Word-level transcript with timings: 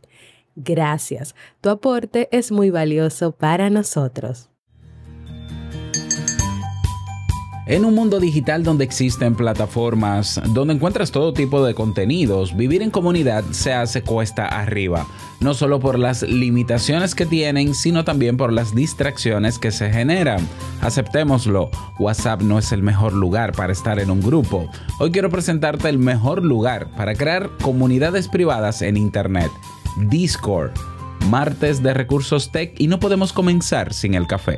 Gracias, 0.55 1.35
tu 1.61 1.69
aporte 1.69 2.27
es 2.31 2.51
muy 2.51 2.69
valioso 2.69 3.31
para 3.31 3.69
nosotros. 3.69 4.50
En 7.67 7.85
un 7.85 7.93
mundo 7.93 8.20
digital 8.20 8.63
donde 8.63 8.83
existen 8.83 9.35
plataformas, 9.35 10.41
donde 10.49 10.73
encuentras 10.73 11.11
todo 11.11 11.31
tipo 11.31 11.63
de 11.63 11.75
contenidos, 11.75 12.57
vivir 12.57 12.81
en 12.81 12.89
comunidad 12.89 13.43
se 13.51 13.71
hace 13.71 14.01
cuesta 14.01 14.47
arriba, 14.47 15.05
no 15.39 15.53
solo 15.53 15.79
por 15.79 15.99
las 15.99 16.23
limitaciones 16.23 17.13
que 17.13 17.27
tienen, 17.27 17.75
sino 17.75 18.03
también 18.03 18.35
por 18.35 18.51
las 18.51 18.73
distracciones 18.73 19.59
que 19.59 19.71
se 19.71 19.91
generan. 19.91 20.45
Aceptémoslo, 20.81 21.70
WhatsApp 21.99 22.41
no 22.41 22.57
es 22.57 22.71
el 22.71 22.82
mejor 22.82 23.13
lugar 23.13 23.51
para 23.51 23.73
estar 23.73 23.99
en 23.99 24.09
un 24.09 24.21
grupo. 24.21 24.67
Hoy 24.99 25.12
quiero 25.12 25.29
presentarte 25.29 25.87
el 25.87 25.99
mejor 25.99 26.43
lugar 26.43 26.89
para 26.98 27.13
crear 27.13 27.51
comunidades 27.62 28.27
privadas 28.27 28.82
en 28.82 28.98
Internet, 28.98 29.51
Discord. 30.09 30.71
Martes 31.29 31.84
de 31.84 31.93
recursos 31.93 32.51
tech 32.51 32.73
y 32.79 32.87
no 32.87 32.99
podemos 32.99 33.32
comenzar 33.32 33.93
sin 33.93 34.15
el 34.15 34.26
café. 34.26 34.57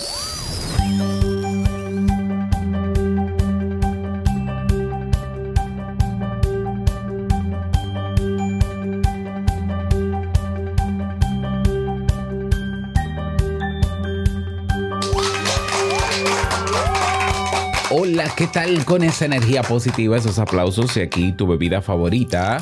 Hola, 17.93 18.33
¿qué 18.37 18.47
tal 18.47 18.85
con 18.85 19.03
esa 19.03 19.25
energía 19.25 19.63
positiva, 19.63 20.15
esos 20.15 20.39
aplausos 20.39 20.95
y 20.95 21.01
aquí 21.01 21.33
tu 21.33 21.45
bebida 21.45 21.81
favorita? 21.81 22.59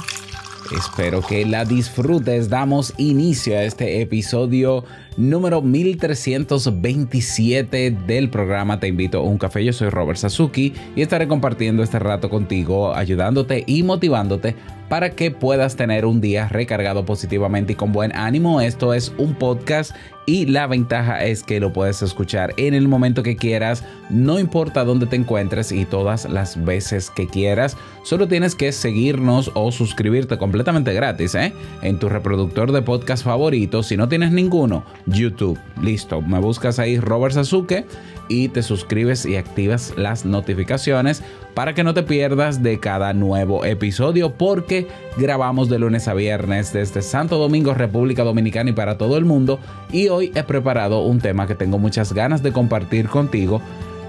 Espero 0.76 1.22
que 1.22 1.46
la 1.46 1.66
disfrutes. 1.66 2.50
Damos 2.50 2.96
inicio 2.98 3.56
a 3.56 3.62
este 3.62 4.02
episodio 4.02 4.86
número 5.18 5.62
1327 5.62 7.96
del 8.08 8.32
programa 8.32 8.80
Te 8.80 8.88
invito 8.88 9.20
a 9.20 9.24
un 9.24 9.38
café. 9.38 9.64
Yo 9.64 9.72
soy 9.72 9.90
Robert 9.90 10.18
Sasuki 10.18 10.74
y 10.96 11.04
estaré 11.04 11.28
compartiendo 11.28 11.84
este 11.84 12.00
rato 12.00 12.32
contigo, 12.32 12.96
ayudándote 12.96 13.64
y 13.68 13.84
motivándote 13.84 14.56
para 14.90 15.12
que 15.12 15.32
puedas 15.32 15.76
tener 15.76 16.06
un 16.06 16.20
día 16.20 16.50
recargado 16.50 17.06
positivamente 17.06 17.74
y 17.74 17.76
con 17.76 17.94
buen 17.94 18.14
ánimo. 18.16 18.60
Esto 18.60 18.94
es 18.94 19.14
un 19.18 19.36
podcast 19.36 19.96
y 20.26 20.46
la 20.46 20.68
ventaja 20.68 21.24
es 21.24 21.42
que 21.42 21.60
lo 21.60 21.74
puedes 21.74 22.04
escuchar 22.04 22.54
en 22.58 22.76
el 22.76 22.88
momento 22.88 23.24
que 23.24 23.36
quieras, 23.36 23.84
no 24.12 24.38
importa 24.38 24.84
dónde 24.84 25.08
te 25.08 25.16
encuentres 25.16 25.72
y 25.72 25.86
todas 25.86 26.30
las 26.30 26.64
veces 26.64 27.10
que 27.10 27.28
quieras. 27.28 27.78
Solo 28.04 28.28
tienes 28.28 28.54
que 28.54 28.72
seguirnos 28.72 29.50
o 29.56 29.72
suscribirte 29.72 30.38
completamente 30.38 30.94
gratis 30.94 31.34
¿eh? 31.34 31.54
en 31.82 31.98
tu 31.98 32.10
reproductor 32.10 32.72
de 32.72 32.84
podcast 32.84 33.24
favorito. 33.24 33.82
Si 33.82 33.98
no 33.98 34.08
tienes 34.08 34.32
ninguno, 34.32 34.86
YouTube. 35.08 35.58
Listo, 35.82 36.22
me 36.22 36.40
buscas 36.40 36.78
ahí 36.78 37.00
Robert 37.00 37.34
Sasuke 37.34 37.86
y 38.30 38.48
te 38.48 38.64
suscribes 38.64 39.26
y 39.26 39.36
activas 39.36 39.94
las 39.98 40.24
notificaciones 40.24 41.22
para 41.54 41.74
que 41.74 41.84
no 41.84 41.94
te 41.94 42.04
pierdas 42.04 42.64
de 42.64 42.80
cada 42.80 43.12
nuevo 43.14 43.66
episodio 43.66 44.32
porque 44.36 44.88
grabamos 45.18 45.68
de 45.68 45.80
lunes 45.80 46.08
a 46.08 46.14
viernes 46.14 46.72
desde 46.72 47.02
Santo 47.02 47.38
Domingo, 47.38 47.74
República 47.74 48.24
Dominicana 48.24 48.70
y 48.70 48.74
para 48.74 48.98
todo 48.98 49.18
el 49.18 49.26
mundo 49.26 49.60
y 49.92 50.08
hoy 50.08 50.32
he 50.36 50.44
preparado 50.44 51.02
un 51.02 51.20
tema 51.20 51.48
que 51.48 51.56
tengo 51.56 51.78
muchas 51.80 52.14
ganas 52.14 52.42
de 52.42 52.54
compartir 52.54 53.10
contigo 53.10 53.62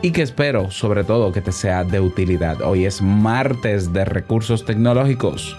y 0.02 0.12
que 0.12 0.22
espero 0.22 0.70
sobre 0.70 1.02
todo 1.04 1.32
que 1.32 1.40
te 1.40 1.52
sea 1.52 1.84
de 1.84 2.00
utilidad. 2.00 2.60
Hoy 2.62 2.84
es 2.84 3.02
martes 3.02 3.92
de 3.92 4.04
recursos 4.04 4.64
tecnológicos. 4.64 5.56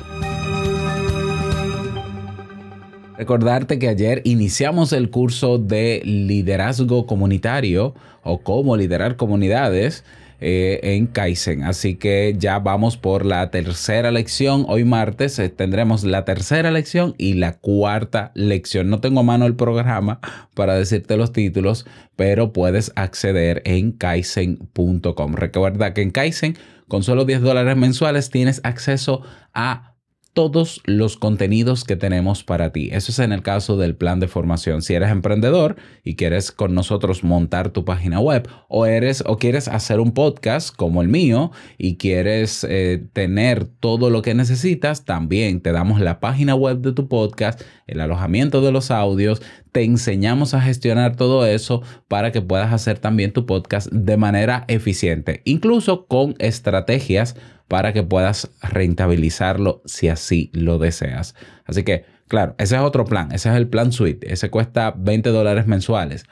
Recordarte 3.22 3.78
que 3.78 3.88
ayer 3.88 4.24
iniciamos 4.26 4.94
el 4.94 5.12
curso 5.12 5.60
de 5.60 6.02
liderazgo 6.04 7.06
comunitario 7.06 7.94
o 8.24 8.40
cómo 8.40 8.76
liderar 8.76 9.16
comunidades 9.16 10.04
eh, 10.40 10.80
en 10.82 11.06
Kaizen. 11.06 11.62
Así 11.62 11.98
que 11.98 12.34
ya 12.40 12.58
vamos 12.58 12.98
por 12.98 13.24
la 13.24 13.52
tercera 13.52 14.10
lección. 14.10 14.66
Hoy 14.68 14.86
martes 14.86 15.38
eh, 15.38 15.50
tendremos 15.50 16.04
la 16.04 16.26
tercera 16.26 16.72
lección 16.72 17.14
y 17.20 17.36
la 17.36 17.60
cuarta 17.60 18.32
lección. 18.34 18.90
No 18.90 19.02
tengo 19.02 19.20
a 19.20 19.24
mano 19.24 19.46
el 19.46 19.56
programa 19.56 20.20
para 20.56 20.74
decirte 20.74 21.16
los 21.16 21.32
títulos, 21.32 21.86
pero 22.16 22.54
puedes 22.54 22.92
acceder 22.96 23.62
en 23.66 23.92
kaizen.com. 23.92 25.34
Recuerda 25.36 25.94
que 25.94 26.02
en 26.02 26.10
Kaizen, 26.10 26.58
con 26.88 27.04
solo 27.04 27.26
10 27.26 27.42
dólares 27.42 27.78
mensuales, 27.78 28.32
tienes 28.32 28.62
acceso 28.64 29.22
a 29.54 29.91
todos 30.34 30.82
los 30.86 31.18
contenidos 31.18 31.84
que 31.84 31.96
tenemos 31.96 32.44
para 32.44 32.72
ti. 32.72 32.90
Eso 32.92 33.12
es 33.12 33.20
en 33.20 33.34
el 33.34 33.42
caso 33.42 33.78
del 33.78 33.96
plan 33.96 34.20
de 34.20 34.28
formación. 34.28 34.82
Si 34.82 34.94
eres 34.94 35.12
emprendedor 35.12 35.76
y 36.04 36.16
quieres 36.16 36.52
con 36.52 36.74
nosotros 36.74 37.24
montar 37.24 37.70
tu 37.70 37.84
página 37.84 38.20
web 38.20 38.48
o 38.70 38.86
eres 38.86 39.24
o 39.28 39.38
quieres 39.38 39.68
hacer 39.68 40.00
un 40.00 40.14
podcast 40.14 40.74
como 40.76 41.02
el 41.02 41.10
mío 41.10 41.52
y 41.78 41.98
quieres 41.98 42.66
eh, 42.70 43.04
tener 43.14 43.66
todo 43.66 44.10
lo 44.10 44.22
que 44.22 44.34
necesitas, 44.34 45.04
también 45.04 45.62
te 45.62 45.72
damos 45.74 46.00
la 46.00 46.20
página 46.20 46.56
web 46.56 46.80
de 46.80 46.94
tu 46.94 47.08
podcast, 47.08 47.62
el 47.92 48.02
alojamiento 48.02 48.62
de 48.62 48.72
los 48.72 48.92
audios, 48.92 49.42
te 49.72 49.84
enseñamos 49.84 50.54
a 50.54 50.62
gestionar 50.62 51.16
todo 51.16 51.46
eso 51.46 51.82
para 52.08 52.32
que 52.32 52.42
puedas 52.42 52.74
hacer 52.74 53.00
también 53.00 53.34
tu 53.34 53.46
podcast 53.46 53.90
de 53.92 54.18
manera 54.18 54.66
eficiente, 54.68 55.42
incluso 55.46 56.06
con 56.08 56.36
estrategias 56.40 57.36
para 57.68 57.94
que 57.94 58.04
puedas 58.04 58.52
rentabilizarlo 58.62 59.82
si 59.86 60.10
así 60.10 60.50
lo 60.54 60.78
deseas. 60.78 61.36
Así 61.66 61.84
que, 61.84 62.06
claro, 62.28 62.56
ese 62.58 62.76
es 62.76 62.82
otro 62.82 63.06
plan, 63.06 63.32
ese 63.32 63.50
es 63.50 63.56
el 63.56 63.68
plan 63.68 63.92
suite, 63.92 64.32
ese 64.34 64.50
cuesta 64.50 64.94
20 64.98 65.30
dólares 65.30 65.68
mensuales. 65.68 66.26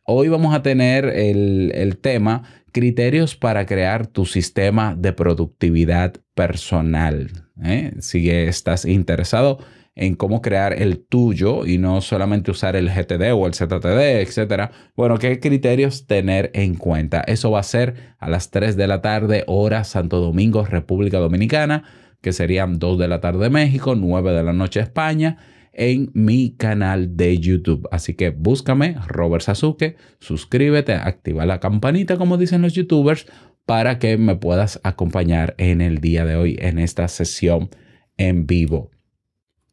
Hoy 0.04 0.28
vamos 0.28 0.54
a 0.54 0.62
tener 0.62 1.06
el, 1.06 1.72
el 1.74 1.98
tema 1.98 2.44
criterios 2.72 3.36
para 3.36 3.66
crear 3.66 4.06
tu 4.06 4.26
sistema 4.26 4.94
de 4.96 5.12
productividad 5.12 6.14
personal. 6.34 7.30
¿eh? 7.62 7.94
Si 7.98 8.30
estás 8.30 8.84
interesado 8.84 9.58
en 9.98 10.14
cómo 10.14 10.40
crear 10.40 10.80
el 10.80 11.04
tuyo 11.04 11.66
y 11.66 11.76
no 11.76 12.00
solamente 12.00 12.52
usar 12.52 12.76
el 12.76 12.88
GTD 12.88 13.32
o 13.34 13.46
el 13.46 13.54
ZTD, 13.54 14.20
etcétera. 14.22 14.70
Bueno, 14.96 15.18
¿qué 15.18 15.40
criterios 15.40 16.06
tener 16.06 16.50
en 16.54 16.76
cuenta? 16.76 17.20
Eso 17.22 17.50
va 17.50 17.60
a 17.60 17.64
ser 17.64 18.14
a 18.18 18.30
las 18.30 18.50
3 18.50 18.76
de 18.76 18.86
la 18.86 19.02
tarde, 19.02 19.44
hora 19.48 19.82
Santo 19.84 20.20
Domingo, 20.20 20.64
República 20.64 21.18
Dominicana, 21.18 21.82
que 22.20 22.32
serían 22.32 22.78
2 22.78 22.98
de 22.98 23.08
la 23.08 23.20
tarde 23.20 23.50
México, 23.50 23.96
9 23.96 24.32
de 24.32 24.42
la 24.44 24.52
noche 24.52 24.80
España, 24.80 25.38
en 25.72 26.10
mi 26.14 26.54
canal 26.56 27.16
de 27.16 27.38
YouTube. 27.38 27.88
Así 27.90 28.14
que 28.14 28.30
búscame, 28.30 28.96
Robert 29.08 29.42
Sasuke, 29.42 29.96
suscríbete, 30.20 30.94
activa 30.94 31.44
la 31.44 31.58
campanita, 31.58 32.16
como 32.16 32.36
dicen 32.36 32.62
los 32.62 32.72
youtubers, 32.72 33.26
para 33.66 33.98
que 33.98 34.16
me 34.16 34.36
puedas 34.36 34.80
acompañar 34.84 35.54
en 35.58 35.80
el 35.80 35.98
día 35.98 36.24
de 36.24 36.36
hoy 36.36 36.56
en 36.60 36.78
esta 36.78 37.08
sesión 37.08 37.68
en 38.16 38.46
vivo. 38.46 38.90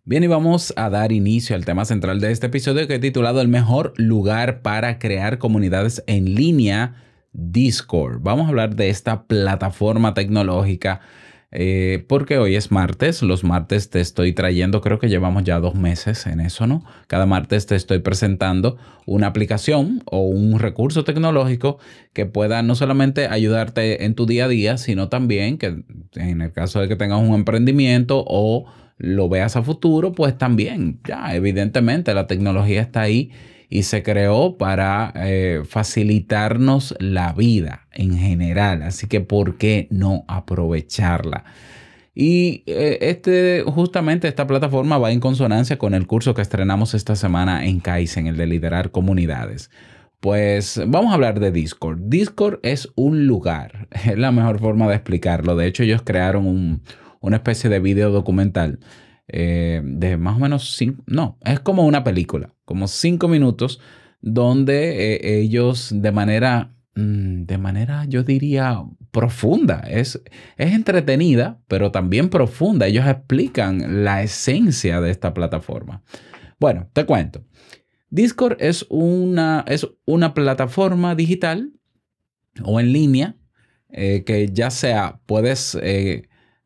Bien, 0.07 0.23
y 0.23 0.27
vamos 0.27 0.71
a 0.77 0.91
dar 0.91 1.11
inicio 1.11 1.55
al 1.55 1.65
tema 1.65 1.83
central 1.83 2.19
de 2.19 2.31
este 2.31 2.45
episodio 2.45 2.87
que 2.87 2.93
he 2.93 2.99
titulado 2.99 3.41
El 3.41 3.47
mejor 3.47 3.91
lugar 3.97 4.61
para 4.61 4.99
crear 4.99 5.39
comunidades 5.39 6.03
en 6.05 6.35
línea, 6.35 6.93
Discord. 7.33 8.19
Vamos 8.21 8.45
a 8.45 8.49
hablar 8.49 8.75
de 8.75 8.89
esta 8.89 9.23
plataforma 9.23 10.13
tecnológica 10.13 11.01
eh, 11.49 12.05
porque 12.07 12.37
hoy 12.37 12.55
es 12.55 12.69
martes. 12.69 13.23
Los 13.23 13.43
martes 13.43 13.89
te 13.89 13.99
estoy 13.99 14.33
trayendo, 14.33 14.79
creo 14.79 14.99
que 14.99 15.09
llevamos 15.09 15.43
ya 15.43 15.59
dos 15.59 15.73
meses 15.73 16.27
en 16.27 16.39
eso, 16.39 16.67
¿no? 16.67 16.85
Cada 17.07 17.25
martes 17.25 17.65
te 17.65 17.75
estoy 17.75 17.97
presentando 17.97 18.77
una 19.07 19.25
aplicación 19.25 20.03
o 20.05 20.21
un 20.21 20.59
recurso 20.59 21.03
tecnológico 21.03 21.79
que 22.13 22.27
pueda 22.27 22.61
no 22.61 22.75
solamente 22.75 23.25
ayudarte 23.27 24.05
en 24.05 24.13
tu 24.13 24.27
día 24.27 24.45
a 24.45 24.49
día, 24.49 24.77
sino 24.77 25.09
también 25.09 25.57
que 25.57 25.83
en 26.13 26.43
el 26.43 26.51
caso 26.51 26.79
de 26.79 26.87
que 26.87 26.95
tengas 26.95 27.27
un 27.27 27.33
emprendimiento 27.33 28.23
o 28.27 28.67
lo 28.97 29.29
veas 29.29 29.55
a 29.55 29.63
futuro, 29.63 30.13
pues 30.13 30.37
también, 30.37 30.99
ya, 31.05 31.35
evidentemente 31.35 32.13
la 32.13 32.27
tecnología 32.27 32.81
está 32.81 33.01
ahí 33.01 33.31
y 33.69 33.83
se 33.83 34.03
creó 34.03 34.57
para 34.57 35.11
eh, 35.15 35.63
facilitarnos 35.67 36.95
la 36.99 37.33
vida 37.33 37.87
en 37.91 38.17
general. 38.17 38.83
Así 38.83 39.07
que, 39.07 39.21
¿por 39.21 39.57
qué 39.57 39.87
no 39.91 40.23
aprovecharla? 40.27 41.43
Y 42.13 42.63
eh, 42.65 42.99
este, 43.01 43.63
justamente 43.65 44.29
esta 44.29 44.47
plataforma 44.47 44.97
va 44.97 45.11
en 45.11 45.19
consonancia 45.19 45.77
con 45.77 45.93
el 45.93 46.07
curso 46.07 46.33
que 46.33 46.41
estrenamos 46.41 46.93
esta 46.93 47.15
semana 47.17 47.65
en 47.65 47.81
Kaizen, 47.81 48.27
el 48.27 48.37
de 48.37 48.47
liderar 48.47 48.91
comunidades. 48.91 49.69
Pues 50.21 50.81
vamos 50.87 51.11
a 51.11 51.15
hablar 51.15 51.41
de 51.41 51.51
Discord. 51.51 51.99
Discord 52.03 52.59
es 52.63 52.89
un 52.95 53.27
lugar, 53.27 53.89
es 54.05 54.17
la 54.17 54.31
mejor 54.31 54.59
forma 54.59 54.87
de 54.87 54.95
explicarlo. 54.95 55.57
De 55.57 55.67
hecho, 55.67 55.83
ellos 55.83 56.03
crearon 56.03 56.47
un, 56.47 56.81
una 57.25 57.37
especie 57.37 57.69
de 57.69 57.79
video 57.79 58.11
documental 58.11 58.79
eh, 59.27 59.81
de 59.83 60.17
más 60.17 60.35
o 60.35 60.39
menos 60.39 60.75
cinco, 60.75 61.03
no, 61.07 61.39
es 61.43 61.59
como 61.59 61.85
una 61.85 62.03
película, 62.03 62.53
como 62.63 62.87
cinco 62.87 63.27
minutos, 63.27 63.79
donde 64.21 65.15
eh, 65.15 65.39
ellos 65.39 65.89
de 65.93 66.11
manera, 66.11 66.75
mm, 66.95 67.45
de 67.45 67.57
manera, 67.57 68.05
yo 68.05 68.23
diría, 68.23 68.83
profunda, 69.11 69.79
es, 69.89 70.21
es 70.57 70.73
entretenida, 70.73 71.59
pero 71.67 71.91
también 71.91 72.29
profunda. 72.29 72.85
Ellos 72.85 73.07
explican 73.07 74.03
la 74.03 74.21
esencia 74.21 75.01
de 75.01 75.09
esta 75.09 75.33
plataforma. 75.33 76.03
Bueno, 76.59 76.89
te 76.93 77.05
cuento. 77.05 77.43
Discord 78.09 78.57
es 78.59 78.85
una, 78.89 79.65
es 79.67 79.87
una 80.05 80.33
plataforma 80.33 81.15
digital 81.15 81.71
o 82.63 82.79
en 82.79 82.93
línea 82.93 83.35
eh, 83.89 84.23
que 84.25 84.49
ya 84.53 84.69
sea 84.69 85.19
puedes 85.25 85.77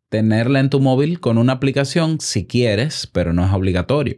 tenerla 0.09 0.59
en 0.59 0.69
tu 0.69 0.79
móvil 0.79 1.19
con 1.19 1.37
una 1.37 1.53
aplicación 1.53 2.19
si 2.19 2.45
quieres, 2.45 3.07
pero 3.07 3.31
no 3.33 3.45
es 3.45 3.53
obligatorio, 3.53 4.17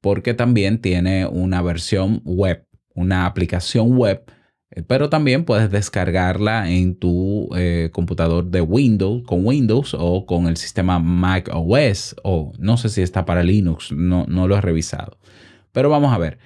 porque 0.00 0.34
también 0.34 0.80
tiene 0.80 1.26
una 1.26 1.62
versión 1.62 2.22
web, 2.24 2.66
una 2.94 3.26
aplicación 3.26 3.96
web, 3.96 4.24
eh, 4.70 4.82
pero 4.82 5.10
también 5.10 5.44
puedes 5.44 5.70
descargarla 5.70 6.70
en 6.70 6.96
tu 6.96 7.48
eh, 7.56 7.90
computador 7.92 8.46
de 8.46 8.60
Windows, 8.60 9.24
con 9.26 9.44
Windows 9.44 9.94
o 9.98 10.26
con 10.26 10.46
el 10.46 10.56
sistema 10.56 10.98
Mac 11.00 11.50
OS, 11.52 12.16
o 12.22 12.52
no 12.58 12.76
sé 12.76 12.88
si 12.88 13.02
está 13.02 13.24
para 13.24 13.42
Linux, 13.42 13.92
no, 13.92 14.24
no 14.28 14.46
lo 14.46 14.56
he 14.56 14.60
revisado. 14.60 15.18
Pero 15.72 15.90
vamos 15.90 16.12
a 16.12 16.18
ver, 16.18 16.38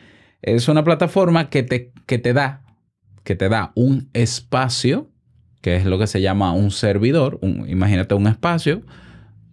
es 0.43 0.69
una 0.69 0.85
plataforma 0.85 1.51
que 1.51 1.63
te, 1.63 1.93
que 2.07 2.19
te 2.19 2.33
da, 2.33 2.65
que 3.25 3.37
te 3.37 3.51
da 3.51 3.73
un 3.75 4.09
espacio 4.15 5.10
que 5.61 5.77
es 5.77 5.85
lo 5.85 5.99
que 5.99 6.07
se 6.07 6.21
llama 6.21 6.53
un 6.53 6.71
servidor. 6.71 7.39
imagínate 7.43 8.15
un 8.15 8.27
espacio. 8.27 8.83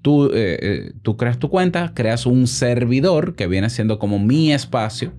Tú, 0.01 0.27
eh, 0.27 0.59
eh, 0.62 0.94
tú 1.01 1.18
creas 1.18 1.39
tu 1.39 1.50
cuenta, 1.50 1.92
creas 1.94 2.25
un 2.25 2.48
servidor 2.48 3.36
que 3.36 3.48
viene 3.48 3.69
siendo 3.69 4.00
como 4.00 4.19
mi 4.19 4.54
espacio. 4.54 5.12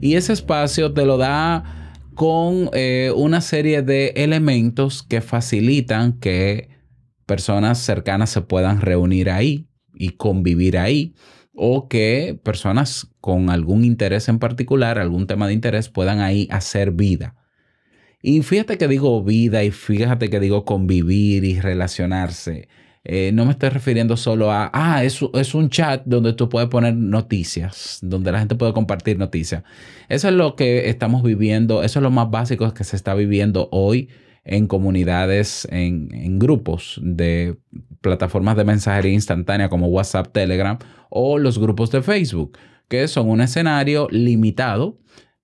Y 0.00 0.14
ese 0.14 0.32
espacio 0.32 0.92
te 0.92 1.06
lo 1.06 1.16
da 1.16 1.94
con 2.14 2.70
eh, 2.72 3.12
una 3.14 3.40
serie 3.40 3.82
de 3.82 4.08
elementos 4.16 5.02
que 5.02 5.20
facilitan 5.20 6.14
que 6.14 6.68
personas 7.26 7.78
cercanas 7.78 8.30
se 8.30 8.40
puedan 8.40 8.80
reunir 8.80 9.30
ahí 9.30 9.68
y 9.94 10.10
convivir 10.10 10.78
ahí 10.78 11.14
o 11.54 11.88
que 11.88 12.38
personas 12.42 13.08
con 13.20 13.50
algún 13.50 13.84
interés 13.84 14.28
en 14.28 14.38
particular, 14.38 14.98
algún 14.98 15.26
tema 15.26 15.46
de 15.46 15.52
interés, 15.52 15.88
puedan 15.88 16.20
ahí 16.20 16.48
hacer 16.50 16.92
vida. 16.92 17.34
Y 18.20 18.42
fíjate 18.42 18.78
que 18.78 18.88
digo 18.88 19.22
vida 19.22 19.62
y 19.62 19.70
fíjate 19.70 20.28
que 20.28 20.40
digo 20.40 20.64
convivir 20.64 21.44
y 21.44 21.60
relacionarse. 21.60 22.68
Eh, 23.04 23.30
no 23.32 23.44
me 23.46 23.52
estoy 23.52 23.70
refiriendo 23.70 24.16
solo 24.16 24.50
a, 24.50 24.70
ah, 24.74 25.04
es, 25.04 25.20
es 25.34 25.54
un 25.54 25.70
chat 25.70 26.02
donde 26.04 26.32
tú 26.32 26.48
puedes 26.48 26.68
poner 26.68 26.94
noticias, 26.94 28.00
donde 28.02 28.32
la 28.32 28.40
gente 28.40 28.56
puede 28.56 28.72
compartir 28.72 29.18
noticias. 29.18 29.62
Eso 30.08 30.28
es 30.28 30.34
lo 30.34 30.56
que 30.56 30.88
estamos 30.90 31.22
viviendo, 31.22 31.82
eso 31.82 32.00
es 32.00 32.02
lo 32.02 32.10
más 32.10 32.30
básico 32.30 32.72
que 32.74 32.84
se 32.84 32.96
está 32.96 33.14
viviendo 33.14 33.68
hoy 33.72 34.10
en 34.44 34.66
comunidades, 34.66 35.66
en, 35.70 36.08
en 36.12 36.38
grupos 36.38 37.00
de 37.02 37.56
plataformas 38.00 38.56
de 38.56 38.64
mensajería 38.64 39.12
instantánea 39.12 39.68
como 39.68 39.88
WhatsApp, 39.88 40.32
Telegram 40.32 40.78
o 41.08 41.38
los 41.38 41.58
grupos 41.58 41.90
de 41.90 42.02
Facebook, 42.02 42.58
que 42.88 43.06
son 43.08 43.30
un 43.30 43.40
escenario 43.40 44.08
limitado 44.10 44.98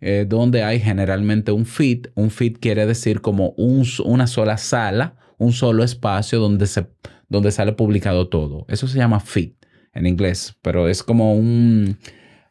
eh, 0.06 0.26
donde 0.28 0.62
hay 0.62 0.80
generalmente 0.80 1.50
un 1.50 1.64
feed. 1.64 2.08
Un 2.14 2.30
feed 2.30 2.58
quiere 2.60 2.84
decir 2.84 3.22
como 3.22 3.54
una 3.56 4.26
sola 4.26 4.58
sala, 4.58 5.16
un 5.38 5.52
solo 5.52 5.82
espacio 5.82 6.40
donde, 6.40 6.66
se, 6.66 6.86
donde 7.30 7.50
sale 7.50 7.72
publicado 7.72 8.28
todo. 8.28 8.66
Eso 8.68 8.86
se 8.86 8.98
llama 8.98 9.18
feed 9.18 9.52
en 9.94 10.06
inglés, 10.06 10.58
pero 10.60 10.88
es 10.88 11.02
como 11.02 11.34
un... 11.34 11.96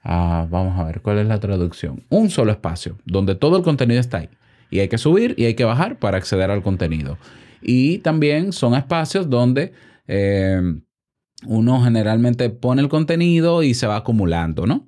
Ah, 0.03 0.47
vamos 0.49 0.79
a 0.79 0.83
ver, 0.83 1.01
¿cuál 1.01 1.19
es 1.19 1.27
la 1.27 1.39
traducción? 1.39 2.03
Un 2.09 2.31
solo 2.31 2.51
espacio 2.51 2.97
donde 3.05 3.35
todo 3.35 3.55
el 3.57 3.61
contenido 3.61 3.99
está 3.99 4.17
ahí. 4.17 4.29
Y 4.71 4.79
hay 4.79 4.87
que 4.87 4.97
subir 4.97 5.35
y 5.37 5.45
hay 5.45 5.53
que 5.53 5.63
bajar 5.63 5.99
para 5.99 6.17
acceder 6.17 6.49
al 6.49 6.63
contenido. 6.63 7.19
Y 7.61 7.99
también 7.99 8.51
son 8.51 8.73
espacios 8.73 9.29
donde 9.29 9.73
eh, 10.07 10.59
uno 11.45 11.83
generalmente 11.83 12.49
pone 12.49 12.81
el 12.81 12.89
contenido 12.89 13.61
y 13.61 13.75
se 13.75 13.85
va 13.85 13.97
acumulando, 13.97 14.65
¿no? 14.65 14.87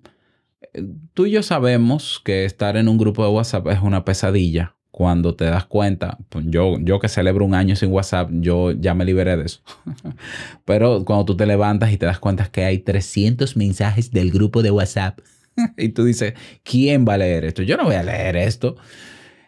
Tú 1.13 1.25
y 1.25 1.31
yo 1.31 1.43
sabemos 1.43 2.21
que 2.23 2.45
estar 2.45 2.77
en 2.77 2.87
un 2.87 2.97
grupo 2.97 3.23
de 3.23 3.31
WhatsApp 3.31 3.67
es 3.67 3.81
una 3.81 4.05
pesadilla. 4.05 4.75
Cuando 4.91 5.35
te 5.35 5.43
das 5.43 5.65
cuenta, 5.65 6.17
pues 6.29 6.45
yo, 6.47 6.77
yo 6.79 6.99
que 6.99 7.09
celebro 7.09 7.43
un 7.43 7.53
año 7.53 7.75
sin 7.75 7.91
WhatsApp, 7.91 8.29
yo 8.31 8.71
ya 8.71 8.93
me 8.93 9.03
liberé 9.03 9.35
de 9.35 9.45
eso. 9.45 9.59
Pero 10.65 11.03
cuando 11.03 11.25
tú 11.25 11.35
te 11.35 11.45
levantas 11.45 11.91
y 11.91 11.97
te 11.97 12.05
das 12.05 12.19
cuenta 12.19 12.45
que 12.45 12.63
hay 12.63 12.79
300 12.79 13.57
mensajes 13.57 14.11
del 14.11 14.31
grupo 14.31 14.63
de 14.63 14.71
WhatsApp 14.71 15.19
y 15.77 15.89
tú 15.89 16.05
dices, 16.05 16.33
¿quién 16.63 17.05
va 17.05 17.15
a 17.15 17.17
leer 17.17 17.43
esto? 17.43 17.61
Yo 17.61 17.75
no 17.75 17.83
voy 17.83 17.95
a 17.95 18.03
leer 18.03 18.37
esto. 18.37 18.77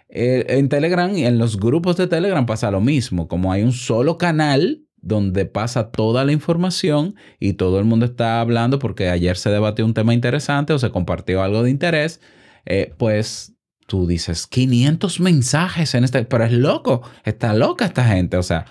Eh, 0.09 0.45
en 0.49 0.69
Telegram 0.69 1.13
en 1.15 1.37
los 1.37 1.57
grupos 1.57 1.97
de 1.97 2.07
Telegram 2.07 2.45
pasa 2.45 2.69
lo 2.69 2.81
mismo. 2.81 3.27
Como 3.27 3.51
hay 3.51 3.63
un 3.63 3.73
solo 3.73 4.17
canal 4.17 4.86
donde 5.01 5.45
pasa 5.45 5.91
toda 5.91 6.25
la 6.25 6.31
información 6.31 7.15
y 7.39 7.53
todo 7.53 7.79
el 7.79 7.85
mundo 7.85 8.05
está 8.05 8.41
hablando 8.41 8.79
porque 8.79 9.09
ayer 9.09 9.37
se 9.37 9.49
debatió 9.49 9.85
un 9.85 9.93
tema 9.93 10.13
interesante 10.13 10.73
o 10.73 10.79
se 10.79 10.89
compartió 10.89 11.43
algo 11.43 11.63
de 11.63 11.69
interés, 11.69 12.21
eh, 12.65 12.93
pues 12.97 13.53
tú 13.87 14.05
dices 14.05 14.47
500 14.47 15.19
mensajes 15.19 15.95
en 15.95 16.03
este, 16.03 16.25
pero 16.25 16.43
es 16.43 16.51
loco, 16.51 17.01
está 17.23 17.53
loca 17.53 17.85
esta 17.85 18.03
gente, 18.05 18.37
o 18.37 18.43
sea, 18.43 18.65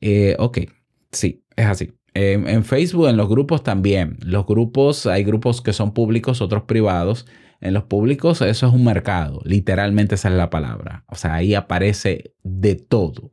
eh, 0.00 0.36
ok, 0.38 0.58
sí, 1.12 1.44
es 1.56 1.66
así. 1.66 1.92
en 2.14 2.64
Facebook, 2.64 3.08
en 3.08 3.16
los 3.16 3.28
grupos 3.28 3.62
también, 3.62 4.18
los 4.20 4.46
grupos, 4.46 5.06
hay 5.06 5.24
grupos 5.24 5.62
que 5.62 5.72
son 5.72 5.92
públicos, 5.94 6.40
otros 6.40 6.64
privados. 6.64 7.26
En 7.60 7.72
los 7.72 7.84
públicos 7.84 8.42
eso 8.42 8.66
es 8.66 8.72
un 8.74 8.84
mercado, 8.84 9.40
literalmente 9.44 10.16
esa 10.16 10.28
es 10.28 10.34
la 10.34 10.50
palabra. 10.50 11.04
O 11.08 11.14
sea, 11.14 11.34
ahí 11.34 11.54
aparece 11.54 12.34
de 12.42 12.74
todo. 12.74 13.32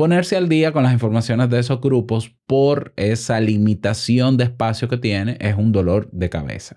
Ponerse 0.00 0.38
al 0.38 0.48
día 0.48 0.72
con 0.72 0.82
las 0.82 0.94
informaciones 0.94 1.50
de 1.50 1.58
esos 1.58 1.78
grupos 1.78 2.34
por 2.46 2.94
esa 2.96 3.38
limitación 3.38 4.38
de 4.38 4.44
espacio 4.44 4.88
que 4.88 4.96
tiene 4.96 5.36
es 5.40 5.56
un 5.56 5.72
dolor 5.72 6.08
de 6.10 6.30
cabeza. 6.30 6.76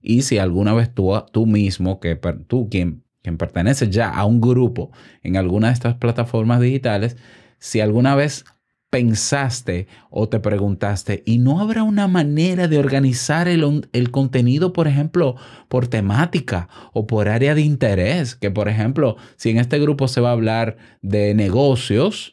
Y 0.00 0.22
si 0.22 0.38
alguna 0.38 0.72
vez 0.72 0.94
tú, 0.94 1.12
tú 1.32 1.44
mismo, 1.46 1.98
que 1.98 2.14
tú 2.46 2.68
quien, 2.70 3.02
quien 3.20 3.36
pertenece 3.36 3.90
ya 3.90 4.10
a 4.10 4.26
un 4.26 4.40
grupo 4.40 4.92
en 5.24 5.36
alguna 5.36 5.66
de 5.66 5.72
estas 5.72 5.96
plataformas 5.96 6.60
digitales, 6.60 7.16
si 7.58 7.80
alguna 7.80 8.14
vez 8.14 8.44
pensaste 8.90 9.88
o 10.08 10.28
te 10.28 10.38
preguntaste, 10.38 11.24
¿y 11.26 11.38
no 11.38 11.58
habrá 11.58 11.82
una 11.82 12.06
manera 12.06 12.68
de 12.68 12.78
organizar 12.78 13.48
el, 13.48 13.88
el 13.92 14.10
contenido, 14.12 14.72
por 14.72 14.86
ejemplo, 14.86 15.34
por 15.68 15.88
temática 15.88 16.68
o 16.92 17.08
por 17.08 17.28
área 17.28 17.56
de 17.56 17.62
interés? 17.62 18.36
Que, 18.36 18.52
por 18.52 18.68
ejemplo, 18.68 19.16
si 19.34 19.50
en 19.50 19.58
este 19.58 19.80
grupo 19.80 20.06
se 20.06 20.20
va 20.20 20.28
a 20.28 20.32
hablar 20.34 20.76
de 21.00 21.34
negocios, 21.34 22.31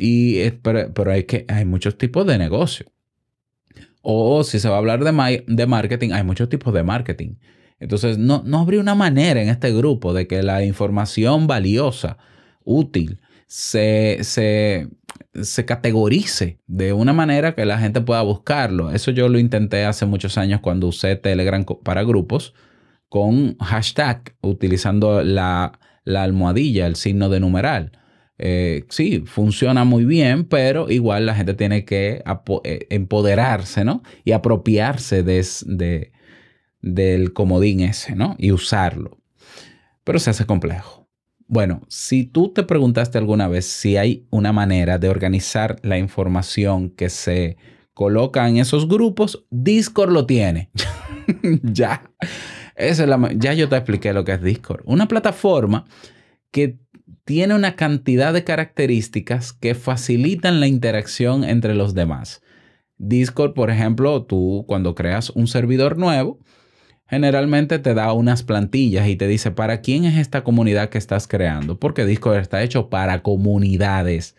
y, 0.00 0.50
pero, 0.62 0.94
pero 0.94 1.10
hay, 1.10 1.24
que, 1.24 1.44
hay 1.48 1.64
muchos 1.64 1.98
tipos 1.98 2.24
de 2.24 2.38
negocio. 2.38 2.86
O 4.00 4.44
si 4.44 4.60
se 4.60 4.68
va 4.68 4.76
a 4.76 4.78
hablar 4.78 5.02
de, 5.02 5.44
de 5.46 5.66
marketing, 5.66 6.12
hay 6.12 6.22
muchos 6.22 6.48
tipos 6.48 6.72
de 6.72 6.84
marketing. 6.84 7.34
Entonces, 7.80 8.16
no, 8.16 8.42
no 8.46 8.60
habría 8.60 8.80
una 8.80 8.94
manera 8.94 9.42
en 9.42 9.48
este 9.48 9.72
grupo 9.72 10.14
de 10.14 10.28
que 10.28 10.42
la 10.44 10.64
información 10.64 11.48
valiosa, 11.48 12.16
útil, 12.62 13.20
se, 13.48 14.18
se, 14.22 14.88
se 15.42 15.64
categorice 15.64 16.60
de 16.68 16.92
una 16.92 17.12
manera 17.12 17.56
que 17.56 17.64
la 17.64 17.78
gente 17.78 18.00
pueda 18.00 18.22
buscarlo. 18.22 18.92
Eso 18.92 19.10
yo 19.10 19.28
lo 19.28 19.40
intenté 19.40 19.84
hace 19.84 20.06
muchos 20.06 20.38
años 20.38 20.60
cuando 20.60 20.86
usé 20.86 21.16
Telegram 21.16 21.64
para 21.82 22.04
grupos 22.04 22.54
con 23.08 23.56
hashtag, 23.58 24.36
utilizando 24.42 25.24
la, 25.24 25.78
la 26.04 26.22
almohadilla, 26.22 26.86
el 26.86 26.94
signo 26.94 27.28
de 27.30 27.40
numeral. 27.40 27.98
Eh, 28.38 28.84
sí, 28.88 29.24
funciona 29.26 29.84
muy 29.84 30.04
bien, 30.04 30.44
pero 30.44 30.90
igual 30.90 31.26
la 31.26 31.34
gente 31.34 31.54
tiene 31.54 31.84
que 31.84 32.22
eh, 32.64 32.86
empoderarse, 32.90 33.84
¿no? 33.84 34.02
Y 34.24 34.32
apropiarse 34.32 35.24
de, 35.24 36.12
del 36.80 37.32
comodín 37.32 37.80
ese, 37.80 38.14
¿no? 38.14 38.36
Y 38.38 38.52
usarlo. 38.52 39.18
Pero 40.04 40.20
se 40.20 40.30
hace 40.30 40.46
complejo. 40.46 41.08
Bueno, 41.48 41.82
si 41.88 42.24
tú 42.24 42.52
te 42.52 42.62
preguntaste 42.62 43.18
alguna 43.18 43.48
vez 43.48 43.66
si 43.66 43.96
hay 43.96 44.26
una 44.30 44.52
manera 44.52 44.98
de 44.98 45.08
organizar 45.08 45.76
la 45.82 45.98
información 45.98 46.90
que 46.90 47.08
se 47.08 47.56
coloca 47.94 48.48
en 48.48 48.58
esos 48.58 48.86
grupos, 48.86 49.46
Discord 49.50 50.12
lo 50.12 50.26
tiene. 50.26 50.70
ya. 51.62 52.08
Esa 52.76 53.02
es 53.02 53.08
la 53.08 53.32
ya 53.34 53.54
yo 53.54 53.68
te 53.68 53.76
expliqué 53.76 54.12
lo 54.12 54.24
que 54.24 54.32
es 54.32 54.42
Discord. 54.42 54.82
Una 54.84 55.08
plataforma 55.08 55.84
que 56.52 56.78
tiene 57.28 57.54
una 57.54 57.76
cantidad 57.76 58.32
de 58.32 58.42
características 58.42 59.52
que 59.52 59.74
facilitan 59.74 60.60
la 60.60 60.66
interacción 60.66 61.44
entre 61.44 61.74
los 61.74 61.92
demás. 61.92 62.40
Discord, 62.96 63.52
por 63.52 63.68
ejemplo, 63.68 64.24
tú 64.24 64.64
cuando 64.66 64.94
creas 64.94 65.28
un 65.28 65.46
servidor 65.46 65.98
nuevo, 65.98 66.38
generalmente 67.06 67.78
te 67.80 67.92
da 67.92 68.14
unas 68.14 68.44
plantillas 68.44 69.08
y 69.08 69.16
te 69.16 69.26
dice 69.26 69.50
para 69.50 69.82
quién 69.82 70.06
es 70.06 70.16
esta 70.16 70.42
comunidad 70.42 70.88
que 70.88 70.96
estás 70.96 71.28
creando, 71.28 71.78
porque 71.78 72.06
Discord 72.06 72.38
está 72.38 72.62
hecho 72.62 72.88
para 72.88 73.22
comunidades, 73.22 74.34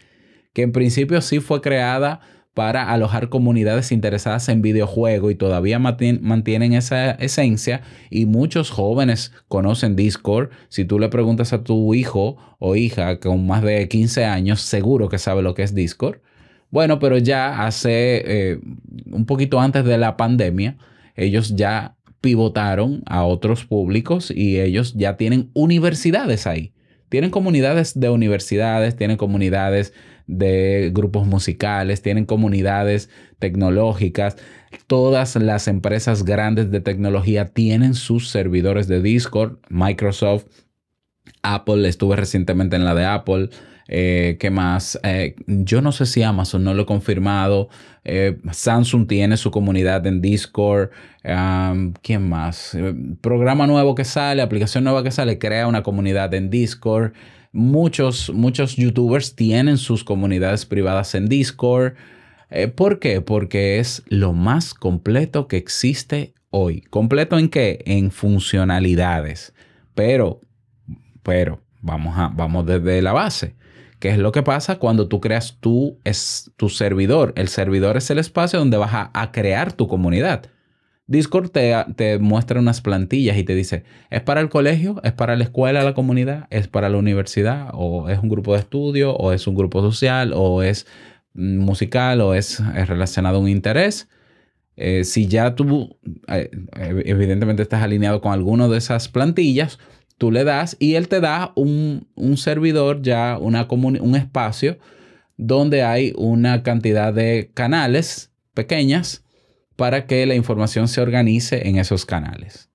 que 0.54 0.64
en 0.64 0.72
principio 0.72 1.22
sí 1.22 1.42
fue 1.42 1.62
creada 1.62 2.22
para 2.60 2.92
alojar 2.92 3.30
comunidades 3.30 3.90
interesadas 3.94 4.50
en 4.50 4.62
videojuegos 4.62 5.32
y 5.32 5.36
todavía 5.36 5.80
mantien- 5.80 6.20
mantienen 6.20 6.74
esa 6.74 7.12
esencia 7.12 7.84
y 8.10 8.26
muchos 8.26 8.70
jóvenes 8.70 9.32
conocen 9.48 9.96
Discord. 9.96 10.50
Si 10.68 10.84
tú 10.84 11.00
le 11.00 11.08
preguntas 11.08 11.54
a 11.54 11.64
tu 11.64 11.94
hijo 11.94 12.36
o 12.60 12.76
hija 12.76 13.22
con 13.22 13.48
más 13.48 13.64
de 13.64 13.88
15 13.88 14.26
años, 14.26 14.60
seguro 14.60 15.08
que 15.08 15.20
sabe 15.20 15.42
lo 15.42 15.54
que 15.56 15.64
es 15.64 15.74
Discord. 15.74 16.18
Bueno, 16.70 17.00
pero 17.00 17.18
ya 17.18 17.66
hace 17.66 18.24
eh, 18.26 18.60
un 19.10 19.26
poquito 19.26 19.62
antes 19.62 19.86
de 19.86 19.98
la 19.98 20.18
pandemia, 20.18 20.76
ellos 21.16 21.56
ya 21.56 21.96
pivotaron 22.20 23.04
a 23.06 23.24
otros 23.24 23.64
públicos 23.64 24.34
y 24.36 24.60
ellos 24.60 24.96
ya 24.96 25.16
tienen 25.16 25.50
universidades 25.54 26.46
ahí. 26.46 26.74
Tienen 27.08 27.30
comunidades 27.30 27.98
de 27.98 28.10
universidades, 28.10 28.98
tienen 28.98 29.16
comunidades 29.16 29.94
de 30.30 30.92
grupos 30.94 31.26
musicales, 31.26 32.04
tienen 32.04 32.26
comunidades 32.26 33.10
tecnológicas. 33.40 34.38
Todas 34.86 35.36
las 35.36 35.68
empresas 35.68 36.24
grandes 36.24 36.70
de 36.70 36.82
tecnología 36.82 37.48
tienen 37.48 37.96
sus 37.96 38.30
servidores 38.30 38.88
de 38.88 39.02
Discord. 39.02 39.58
Microsoft, 39.70 40.46
Apple, 41.42 41.88
estuve 41.90 42.16
recientemente 42.16 42.76
en 42.76 42.86
la 42.86 42.94
de 42.94 43.06
Apple. 43.06 43.50
Eh, 43.88 44.38
¿Qué 44.40 44.52
más? 44.52 45.00
Eh, 45.02 45.36
yo 45.48 45.82
no 45.82 45.92
sé 45.92 46.06
si 46.06 46.22
Amazon 46.22 46.64
no 46.64 46.76
lo 46.76 46.84
he 46.84 46.86
confirmado. 46.86 47.70
Eh, 48.04 48.38
Samsung 48.52 49.08
tiene 49.08 49.36
su 49.36 49.50
comunidad 49.50 50.06
en 50.06 50.22
Discord. 50.22 50.92
¿Quién 51.24 52.30
más? 52.30 52.78
Programa 53.22 53.66
nuevo 53.66 53.96
que 53.96 54.06
sale, 54.06 54.44
aplicación 54.44 54.84
nueva 54.84 55.04
que 55.04 55.10
sale, 55.10 55.40
crea 55.40 55.66
una 55.66 55.82
comunidad 55.82 56.32
en 56.36 56.52
Discord. 56.52 57.14
Muchos, 57.52 58.32
muchos 58.32 58.76
youtubers 58.76 59.36
tienen 59.36 59.78
sus 59.78 60.04
comunidades 60.04 60.66
privadas 60.66 61.16
en 61.16 61.28
Discord. 61.28 61.94
Eh, 62.52 62.68
¿Por 62.68 63.00
qué? 63.00 63.22
Porque 63.22 63.80
es 63.80 64.04
lo 64.08 64.34
más 64.34 64.74
completo 64.74 65.48
que 65.48 65.58
existe 65.58 66.34
hoy. 66.52 66.82
¿Completo 66.82 67.40
en 67.40 67.50
qué? 67.50 67.82
En 67.86 68.12
funcionalidades. 68.12 69.54
Pero, 69.96 70.42
pero, 71.24 71.62
vamos, 71.82 72.18
a, 72.18 72.28
vamos 72.28 72.66
desde 72.68 73.02
la 73.02 73.14
base. 73.14 73.56
¿Qué 74.00 74.10
es 74.10 74.18
lo 74.20 74.32
que 74.32 74.44
pasa 74.44 74.78
cuando 74.78 75.08
tú 75.08 75.20
creas 75.20 75.58
tu, 75.60 75.98
es, 76.04 76.52
tu 76.56 76.70
servidor? 76.70 77.34
El 77.36 77.50
servidor 77.50 77.98
es 77.98 78.10
el 78.12 78.20
espacio 78.20 78.60
donde 78.60 78.78
vas 78.78 78.94
a, 78.94 79.12
a 79.14 79.32
crear 79.32 79.74
tu 79.74 79.88
comunidad. 79.88 80.50
Discord 81.10 81.50
te, 81.50 82.20
muestra 82.20 82.60
unas 82.60 82.82
plantillas 82.82 83.36
y 83.36 83.44
te 83.44 83.56
dice, 83.56 83.84
¿es 84.12 84.22
para 84.22 84.42
el 84.42 84.50
colegio? 84.50 85.02
¿Es 85.04 85.12
para 85.12 85.36
la 85.36 85.44
escuela, 85.44 85.82
la 85.82 85.96
comunidad? 85.96 86.46
¿Es 86.52 86.68
para 86.68 86.88
la 86.88 86.98
universidad? 86.98 87.72
¿O 87.74 88.10
es 88.10 88.20
un 88.20 88.30
grupo 88.30 88.54
de 88.54 88.60
estudio? 88.60 89.16
¿O 89.16 89.32
es 89.32 89.48
un 89.48 89.56
grupo 89.56 89.82
social? 89.82 90.34
¿O 90.36 90.62
es 90.62 90.86
musical? 91.34 92.22
¿O 92.22 92.36
es, 92.36 92.60
es 92.76 92.88
relacionado 92.88 93.38
a 93.38 93.40
un 93.40 93.50
interés? 93.50 94.08
Eh, 94.76 95.04
si 95.04 95.26
ya 95.26 95.56
tú 95.56 95.98
eh, 96.28 96.52
evidentemente 97.06 97.64
estás 97.64 97.82
alineado 97.82 98.22
con 98.22 98.32
alguna 98.32 98.68
de 98.68 98.78
esas 98.78 99.08
plantillas, 99.08 99.80
tú 100.20 100.30
le 100.30 100.44
das 100.44 100.78
y 100.78 100.94
él 100.94 101.08
te 101.08 101.22
da 101.22 101.54
un, 101.56 102.08
un 102.14 102.38
servidor 102.38 103.02
ya, 103.02 103.40
una 103.42 103.68
un 103.68 104.16
espacio 104.16 104.78
donde 105.38 105.82
hay 105.82 106.14
una 106.16 106.62
cantidad 106.62 107.12
de 107.12 107.50
canales 107.56 108.32
pequeñas 108.54 109.26
para 109.80 110.08
que 110.08 110.26
la 110.26 110.36
información 110.36 110.90
se 110.90 111.00
organice 111.00 111.70
en 111.70 111.78
esos 111.78 112.06
canales. 112.06 112.70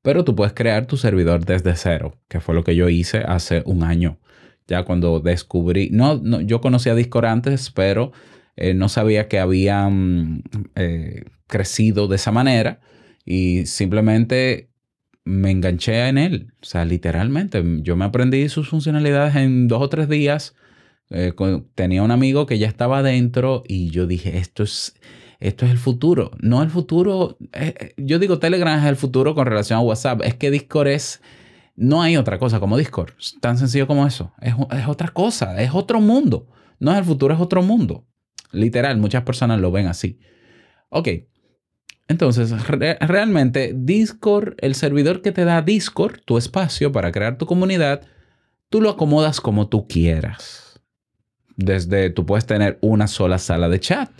Pero 0.00 0.24
tú 0.24 0.34
puedes 0.34 0.54
crear 0.54 0.86
tu 0.86 0.96
servidor 0.96 1.44
desde 1.44 1.76
cero, 1.76 2.16
que 2.26 2.40
fue 2.40 2.54
lo 2.54 2.64
que 2.64 2.74
yo 2.74 2.88
hice 2.88 3.18
hace 3.18 3.62
un 3.66 3.82
año. 3.82 4.18
Ya 4.66 4.84
cuando 4.84 5.20
descubrí, 5.20 5.90
no, 5.92 6.16
no 6.16 6.40
yo 6.40 6.62
conocía 6.62 6.94
Discord 6.94 7.26
antes, 7.26 7.70
pero 7.70 8.12
eh, 8.56 8.72
no 8.72 8.88
sabía 8.88 9.28
que 9.28 9.38
habían 9.38 10.42
eh, 10.74 11.24
crecido 11.46 12.08
de 12.08 12.16
esa 12.16 12.32
manera 12.32 12.80
y 13.26 13.66
simplemente 13.66 14.70
me 15.24 15.50
enganché 15.50 16.08
en 16.08 16.16
él. 16.16 16.54
O 16.62 16.64
sea, 16.64 16.86
literalmente, 16.86 17.62
yo 17.82 17.94
me 17.94 18.06
aprendí 18.06 18.48
sus 18.48 18.70
funcionalidades 18.70 19.36
en 19.36 19.68
dos 19.68 19.82
o 19.82 19.90
tres 19.90 20.08
días. 20.08 20.54
Eh, 21.10 21.34
tenía 21.74 22.02
un 22.02 22.10
amigo 22.10 22.46
que 22.46 22.58
ya 22.58 22.68
estaba 22.68 23.00
adentro 23.00 23.64
y 23.68 23.90
yo 23.90 24.06
dije, 24.06 24.38
esto 24.38 24.62
es, 24.62 24.94
esto 25.38 25.64
es 25.64 25.70
el 25.70 25.78
futuro. 25.78 26.32
No 26.40 26.62
el 26.62 26.70
futuro, 26.70 27.38
eh, 27.52 27.94
yo 27.96 28.18
digo 28.18 28.38
Telegram 28.38 28.78
es 28.78 28.86
el 28.86 28.96
futuro 28.96 29.34
con 29.34 29.46
relación 29.46 29.78
a 29.78 29.82
WhatsApp. 29.82 30.22
Es 30.24 30.34
que 30.34 30.50
Discord 30.50 30.88
es, 30.88 31.22
no 31.76 32.02
hay 32.02 32.16
otra 32.16 32.38
cosa 32.38 32.58
como 32.58 32.76
Discord. 32.76 33.12
Tan 33.40 33.56
sencillo 33.56 33.86
como 33.86 34.06
eso. 34.06 34.32
Es, 34.40 34.54
otra 34.88 35.08
cosa, 35.08 35.60
es 35.62 35.70
otro 35.72 36.00
mundo. 36.00 36.48
No 36.80 36.92
es 36.92 36.98
el 36.98 37.04
futuro, 37.04 37.34
es 37.34 37.40
otro 37.40 37.62
mundo. 37.62 38.06
Literal, 38.50 38.96
muchas 38.98 39.22
personas 39.22 39.60
lo 39.60 39.70
ven 39.70 39.86
así. 39.86 40.18
Ok, 40.88 41.08
entonces, 42.08 42.66
re 42.66 42.96
realmente 43.00 43.74
Discord, 43.76 44.54
el 44.58 44.74
servidor 44.74 45.20
que 45.20 45.30
te 45.30 45.44
da 45.44 45.60
Discord, 45.60 46.20
tu 46.24 46.38
espacio 46.38 46.90
para 46.90 47.12
crear 47.12 47.36
tu 47.36 47.44
comunidad, 47.44 48.00
tú 48.70 48.80
lo 48.80 48.88
acomodas 48.88 49.40
como 49.40 49.68
tú 49.68 49.86
quieras. 49.86 50.80
Desde, 51.56 52.08
tú 52.10 52.24
puedes 52.24 52.46
tener 52.46 52.78
una 52.80 53.06
sola 53.06 53.38
sala 53.38 53.68
de 53.68 53.80
chat. 53.80 54.10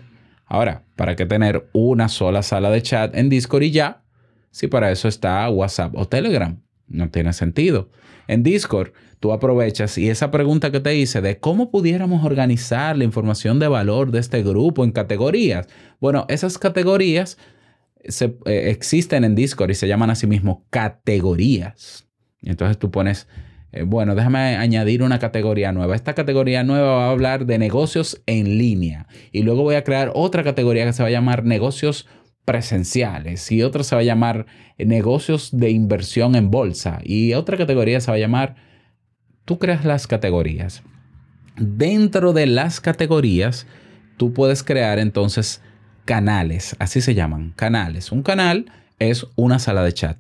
Ahora, 0.49 0.85
¿para 0.97 1.15
qué 1.15 1.27
tener 1.27 1.69
una 1.73 2.09
sola 2.09 2.43
sala 2.43 2.71
de 2.71 2.83
chat 2.83 3.15
en 3.15 3.29
Discord 3.29 3.63
y 3.63 3.71
ya? 3.71 4.03
Si 4.51 4.67
para 4.67 4.91
eso 4.91 5.09
está 5.09 5.49
WhatsApp 5.51 5.95
o 5.95 6.09
Telegram. 6.09 6.61
No 6.87 7.11
tiene 7.11 7.33
sentido. 7.35 7.91
En 8.29 8.43
Discord, 8.43 8.93
tú 9.21 9.33
aprovechas 9.33 9.99
y 9.99 10.09
esa 10.09 10.31
pregunta 10.31 10.71
que 10.71 10.81
te 10.81 10.97
hice 10.97 11.21
de 11.21 11.39
cómo 11.39 11.71
pudiéramos 11.71 12.25
organizar 12.25 12.97
la 12.97 13.05
información 13.05 13.59
de 13.59 13.69
valor 13.69 14.11
de 14.11 14.21
este 14.21 14.43
grupo 14.43 14.85
en 14.85 14.93
categorías. 14.93 15.67
Bueno, 16.01 16.25
esas 16.29 16.57
categorías 16.59 17.37
se, 18.07 18.37
eh, 18.47 18.71
existen 18.71 19.25
en 19.25 19.35
Discord 19.35 19.71
y 19.71 19.75
se 19.75 19.89
llaman 19.89 20.11
a 20.11 20.15
sí 20.15 20.27
mismo 20.27 20.67
categorías. 20.71 22.07
Entonces 22.43 22.79
tú 22.79 22.91
pones, 22.91 23.29
eh, 23.73 23.83
bueno, 23.83 24.15
déjame 24.15 24.57
añadir 24.57 25.03
una 25.03 25.19
categoría 25.19 25.73
nueva. 25.73 25.95
Esta 25.95 26.15
categoría 26.15 26.65
nueva 26.65 26.97
va 26.97 27.07
a 27.07 27.11
hablar 27.11 27.45
de 27.47 27.59
negocios 27.59 28.23
en 28.27 28.59
línea. 28.59 29.07
Y 29.31 29.43
luego 29.43 29.63
voy 29.63 29.75
a 29.75 29.85
crear 29.85 30.11
otra 30.15 30.43
categoría 30.43 30.87
que 30.87 30.93
se 30.93 31.03
va 31.03 31.09
a 31.09 31.13
llamar 31.13 31.45
negocios 31.45 32.07
presenciales. 32.45 33.53
Y 33.53 33.63
otra 33.63 33.85
se 33.85 33.95
va 33.95 34.01
a 34.01 34.05
llamar 34.05 34.47
negocios 34.79 35.51
de 35.53 35.71
inversión 35.71 36.35
en 36.35 36.51
bolsa. 36.51 37.01
Y 37.05 37.35
otra 37.35 37.59
categoría 37.59 38.01
se 38.01 38.11
va 38.11 38.17
a 38.17 38.21
llamar, 38.21 38.57
tú 39.45 39.59
creas 39.59 39.85
las 39.85 40.07
categorías. 40.07 40.83
Dentro 41.57 42.33
de 42.33 42.47
las 42.47 42.81
categorías, 42.81 43.67
tú 44.17 44.33
puedes 44.33 44.63
crear 44.63 44.99
entonces 44.99 45.61
canales, 46.07 46.75
así 46.79 47.03
se 47.03 47.15
llaman, 47.15 47.53
canales. 47.55 48.13
Un 48.13 48.23
canal 48.23 48.73
es 48.99 49.27
una 49.37 49.59
sala 49.59 49.83
de 49.83 49.93
chat, 49.93 50.19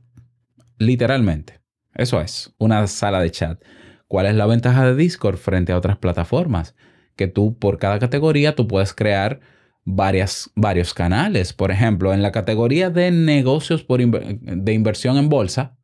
literalmente. 0.78 1.60
Eso 1.98 2.20
es, 2.20 2.54
una 2.58 2.86
sala 2.86 3.20
de 3.20 3.30
chat. 3.30 3.60
¿Cuál 4.06 4.26
es 4.26 4.34
la 4.34 4.46
ventaja 4.46 4.86
de 4.86 4.94
Discord 4.94 5.36
frente 5.36 5.72
a 5.72 5.76
otras 5.76 5.98
plataformas? 5.98 6.74
Que 7.16 7.26
tú 7.26 7.58
por 7.58 7.78
cada 7.78 7.98
categoría 7.98 8.54
tú 8.54 8.66
puedes 8.68 8.94
crear 8.94 9.40
varias, 9.84 10.50
varios 10.54 10.94
canales. 10.94 11.52
Por 11.52 11.70
ejemplo, 11.72 12.14
en 12.14 12.22
la 12.22 12.30
categoría 12.30 12.88
de 12.88 13.10
negocios 13.10 13.82
por 13.82 14.00
inver- 14.00 14.38
de 14.40 14.72
inversión 14.72 15.16
en 15.18 15.28
bolsa, 15.28 15.76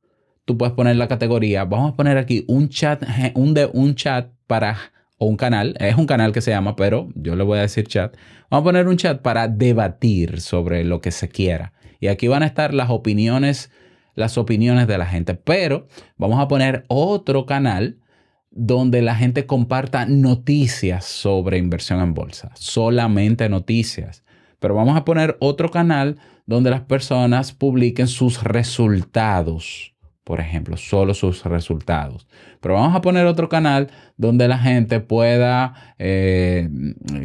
tú 0.44 0.56
puedes 0.56 0.74
poner 0.74 0.96
la 0.96 1.08
categoría, 1.08 1.64
vamos 1.64 1.92
a 1.92 1.96
poner 1.96 2.16
aquí 2.16 2.44
un 2.46 2.68
chat, 2.68 3.02
un, 3.34 3.52
de, 3.52 3.68
un 3.72 3.94
chat 3.94 4.30
para, 4.46 4.76
o 5.18 5.26
un 5.26 5.36
canal, 5.36 5.74
es 5.80 5.96
un 5.96 6.06
canal 6.06 6.32
que 6.32 6.42
se 6.42 6.52
llama, 6.52 6.76
pero 6.76 7.08
yo 7.14 7.34
le 7.34 7.42
voy 7.42 7.58
a 7.58 7.62
decir 7.62 7.88
chat. 7.88 8.16
Vamos 8.50 8.62
a 8.62 8.64
poner 8.64 8.86
un 8.86 8.96
chat 8.96 9.20
para 9.20 9.48
debatir 9.48 10.40
sobre 10.40 10.84
lo 10.84 11.00
que 11.00 11.10
se 11.10 11.28
quiera. 11.28 11.72
Y 11.98 12.06
aquí 12.06 12.28
van 12.28 12.42
a 12.42 12.46
estar 12.46 12.72
las 12.72 12.90
opiniones, 12.90 13.70
las 14.14 14.38
opiniones 14.38 14.86
de 14.86 14.98
la 14.98 15.06
gente. 15.06 15.34
Pero 15.34 15.86
vamos 16.16 16.40
a 16.40 16.48
poner 16.48 16.84
otro 16.88 17.46
canal 17.46 17.98
donde 18.50 19.02
la 19.02 19.16
gente 19.16 19.46
comparta 19.46 20.06
noticias 20.06 21.04
sobre 21.04 21.58
inversión 21.58 22.00
en 22.00 22.14
bolsa. 22.14 22.52
Solamente 22.54 23.48
noticias. 23.48 24.24
Pero 24.60 24.74
vamos 24.74 24.96
a 24.96 25.04
poner 25.04 25.36
otro 25.40 25.70
canal 25.70 26.18
donde 26.46 26.70
las 26.70 26.82
personas 26.82 27.52
publiquen 27.52 28.06
sus 28.06 28.42
resultados. 28.42 29.94
Por 30.22 30.40
ejemplo, 30.40 30.76
solo 30.76 31.12
sus 31.12 31.44
resultados. 31.44 32.26
Pero 32.60 32.74
vamos 32.74 32.96
a 32.96 33.02
poner 33.02 33.26
otro 33.26 33.48
canal 33.48 33.90
donde 34.16 34.48
la 34.48 34.56
gente 34.56 35.00
pueda, 35.00 35.94
eh, 35.98 36.70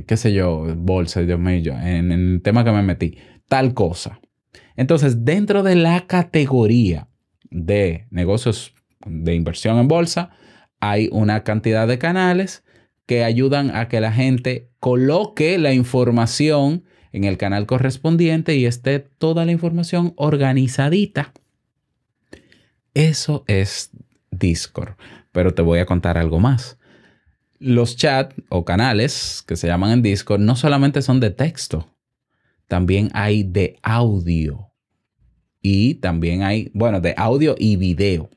qué 0.05 0.17
sé 0.17 0.33
yo, 0.33 0.75
bolsa, 0.75 1.21
Dios 1.21 1.39
mío, 1.39 1.73
en, 1.81 2.11
en 2.11 2.33
el 2.33 2.41
tema 2.41 2.65
que 2.65 2.71
me 2.71 2.81
metí, 2.81 3.17
tal 3.47 3.73
cosa. 3.73 4.19
Entonces, 4.79 5.25
dentro 5.25 5.61
de 5.61 5.75
la 5.75 6.07
categoría 6.07 7.09
de 7.49 8.07
negocios 8.11 8.73
de 9.05 9.35
inversión 9.35 9.77
en 9.77 9.89
bolsa, 9.89 10.29
hay 10.79 11.09
una 11.11 11.43
cantidad 11.43 11.85
de 11.85 11.97
canales 11.97 12.63
que 13.05 13.25
ayudan 13.25 13.75
a 13.75 13.89
que 13.89 13.99
la 13.99 14.13
gente 14.13 14.69
coloque 14.79 15.57
la 15.57 15.73
información 15.73 16.85
en 17.11 17.25
el 17.25 17.35
canal 17.35 17.65
correspondiente 17.65 18.55
y 18.55 18.65
esté 18.65 18.99
toda 18.99 19.43
la 19.43 19.51
información 19.51 20.13
organizadita. 20.15 21.33
Eso 22.93 23.43
es 23.47 23.91
Discord. 24.31 24.93
Pero 25.33 25.53
te 25.53 25.61
voy 25.61 25.79
a 25.79 25.85
contar 25.85 26.17
algo 26.17 26.39
más. 26.39 26.77
Los 27.59 27.97
chats 27.97 28.33
o 28.47 28.63
canales 28.63 29.43
que 29.45 29.57
se 29.57 29.67
llaman 29.67 29.91
en 29.91 30.01
Discord 30.03 30.39
no 30.39 30.55
solamente 30.55 31.01
son 31.01 31.19
de 31.19 31.31
texto, 31.31 31.93
también 32.69 33.09
hay 33.13 33.43
de 33.43 33.77
audio. 33.83 34.68
Y 35.61 35.95
también 35.95 36.43
hay, 36.43 36.71
bueno, 36.73 37.01
de 37.01 37.13
audio 37.17 37.55
y 37.57 37.75
video. 37.75 38.29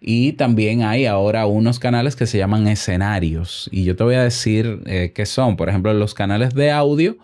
Y 0.00 0.32
también 0.34 0.82
hay 0.82 1.06
ahora 1.06 1.46
unos 1.46 1.78
canales 1.78 2.14
que 2.14 2.26
se 2.26 2.38
llaman 2.38 2.68
escenarios. 2.68 3.68
Y 3.72 3.84
yo 3.84 3.96
te 3.96 4.04
voy 4.04 4.14
a 4.14 4.22
decir 4.22 4.82
eh, 4.86 5.12
qué 5.14 5.26
son. 5.26 5.56
Por 5.56 5.68
ejemplo, 5.68 5.92
los 5.92 6.14
canales 6.14 6.54
de 6.54 6.70
audio 6.70 7.18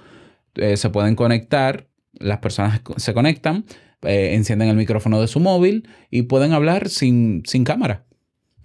eh, 0.56 0.76
se 0.76 0.90
pueden 0.90 1.14
conectar, 1.14 1.86
las 2.12 2.38
personas 2.38 2.80
se 2.96 3.14
conectan, 3.14 3.64
eh, 4.02 4.34
encienden 4.34 4.68
el 4.68 4.76
micrófono 4.76 5.20
de 5.20 5.28
su 5.28 5.40
móvil 5.40 5.88
y 6.10 6.22
pueden 6.22 6.52
hablar 6.52 6.88
sin, 6.88 7.42
sin 7.46 7.64
cámara. 7.64 8.06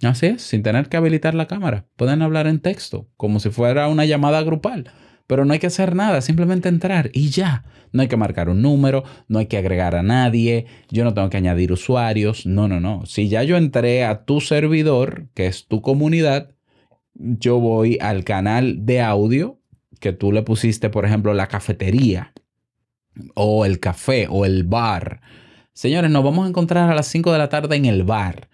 Así 0.02 0.26
es, 0.26 0.42
sin 0.42 0.62
tener 0.62 0.88
que 0.88 0.96
habilitar 0.96 1.34
la 1.34 1.46
cámara. 1.46 1.86
Pueden 1.96 2.22
hablar 2.22 2.46
en 2.46 2.60
texto, 2.60 3.08
como 3.16 3.38
si 3.38 3.50
fuera 3.50 3.88
una 3.88 4.06
llamada 4.06 4.42
grupal. 4.42 4.90
Pero 5.30 5.44
no 5.44 5.52
hay 5.52 5.60
que 5.60 5.68
hacer 5.68 5.94
nada, 5.94 6.22
simplemente 6.22 6.68
entrar 6.68 7.08
y 7.12 7.30
ya. 7.30 7.62
No 7.92 8.02
hay 8.02 8.08
que 8.08 8.16
marcar 8.16 8.48
un 8.48 8.62
número, 8.62 9.04
no 9.28 9.38
hay 9.38 9.46
que 9.46 9.58
agregar 9.58 9.94
a 9.94 10.02
nadie, 10.02 10.66
yo 10.90 11.04
no 11.04 11.14
tengo 11.14 11.30
que 11.30 11.36
añadir 11.36 11.70
usuarios. 11.70 12.46
No, 12.46 12.66
no, 12.66 12.80
no. 12.80 13.06
Si 13.06 13.28
ya 13.28 13.44
yo 13.44 13.56
entré 13.56 14.04
a 14.04 14.24
tu 14.24 14.40
servidor, 14.40 15.28
que 15.34 15.46
es 15.46 15.68
tu 15.68 15.82
comunidad, 15.82 16.56
yo 17.14 17.60
voy 17.60 17.96
al 18.00 18.24
canal 18.24 18.84
de 18.84 19.02
audio 19.02 19.60
que 20.00 20.12
tú 20.12 20.32
le 20.32 20.42
pusiste, 20.42 20.90
por 20.90 21.06
ejemplo, 21.06 21.32
la 21.32 21.46
cafetería 21.46 22.32
o 23.36 23.64
el 23.64 23.78
café 23.78 24.26
o 24.28 24.44
el 24.44 24.64
bar. 24.64 25.20
Señores, 25.72 26.10
nos 26.10 26.24
vamos 26.24 26.44
a 26.44 26.48
encontrar 26.48 26.90
a 26.90 26.94
las 26.96 27.06
5 27.06 27.30
de 27.30 27.38
la 27.38 27.48
tarde 27.48 27.76
en 27.76 27.84
el 27.84 28.02
bar. 28.02 28.48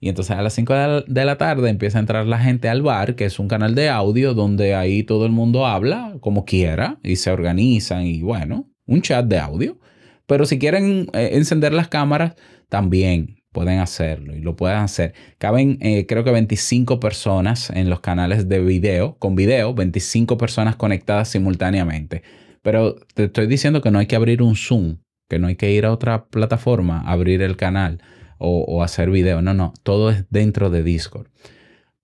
Y 0.00 0.08
entonces 0.08 0.34
a 0.36 0.42
las 0.42 0.54
5 0.54 0.72
de 0.72 0.78
la- 0.80 1.04
de 1.06 1.24
la 1.26 1.36
tarde 1.36 1.68
empieza 1.68 1.98
a 1.98 2.00
entrar 2.00 2.26
la 2.26 2.38
gente 2.38 2.68
al 2.70 2.80
bar, 2.82 3.16
que 3.16 3.26
es 3.26 3.38
un 3.38 3.48
canal 3.48 3.74
de 3.74 3.90
audio 3.90 4.32
donde 4.34 4.74
ahí 4.74 5.02
todo 5.02 5.26
el 5.26 5.32
mundo 5.32 5.66
habla 5.66 6.16
como 6.20 6.44
quiera 6.46 6.98
y 7.02 7.16
se 7.16 7.30
organizan 7.30 8.06
y 8.06 8.22
bueno, 8.22 8.70
un 8.86 9.02
chat 9.02 9.26
de 9.26 9.38
audio. 9.38 9.78
Pero 10.26 10.46
si 10.46 10.58
quieren 10.58 11.08
eh, 11.12 11.30
encender 11.34 11.72
las 11.74 11.88
cámaras, 11.88 12.34
también 12.70 13.36
pueden 13.52 13.80
hacerlo 13.80 14.34
y 14.34 14.40
lo 14.40 14.56
pueden 14.56 14.78
hacer. 14.78 15.12
Caben 15.38 15.76
eh, 15.82 16.06
creo 16.06 16.24
que 16.24 16.30
25 16.30 16.98
personas 17.00 17.68
en 17.70 17.90
los 17.90 18.00
canales 18.00 18.48
de 18.48 18.60
video, 18.60 19.16
con 19.18 19.34
video, 19.34 19.74
25 19.74 20.38
personas 20.38 20.76
conectadas 20.76 21.28
simultáneamente. 21.28 22.22
Pero 22.62 22.94
te 23.14 23.24
estoy 23.24 23.48
diciendo 23.48 23.82
que 23.82 23.90
no 23.90 23.98
hay 23.98 24.06
que 24.06 24.16
abrir 24.16 24.40
un 24.42 24.54
Zoom, 24.56 24.98
que 25.28 25.38
no 25.38 25.48
hay 25.48 25.56
que 25.56 25.72
ir 25.72 25.84
a 25.84 25.92
otra 25.92 26.26
plataforma, 26.26 27.00
abrir 27.02 27.42
el 27.42 27.56
canal 27.56 28.00
o, 28.40 28.82
hacer 28.82 29.10
video. 29.10 29.42
No, 29.42 29.54
no, 29.54 29.74
todo 29.82 30.10
es 30.10 30.24
dentro 30.30 30.70
de 30.70 30.82
Discord. 30.82 31.28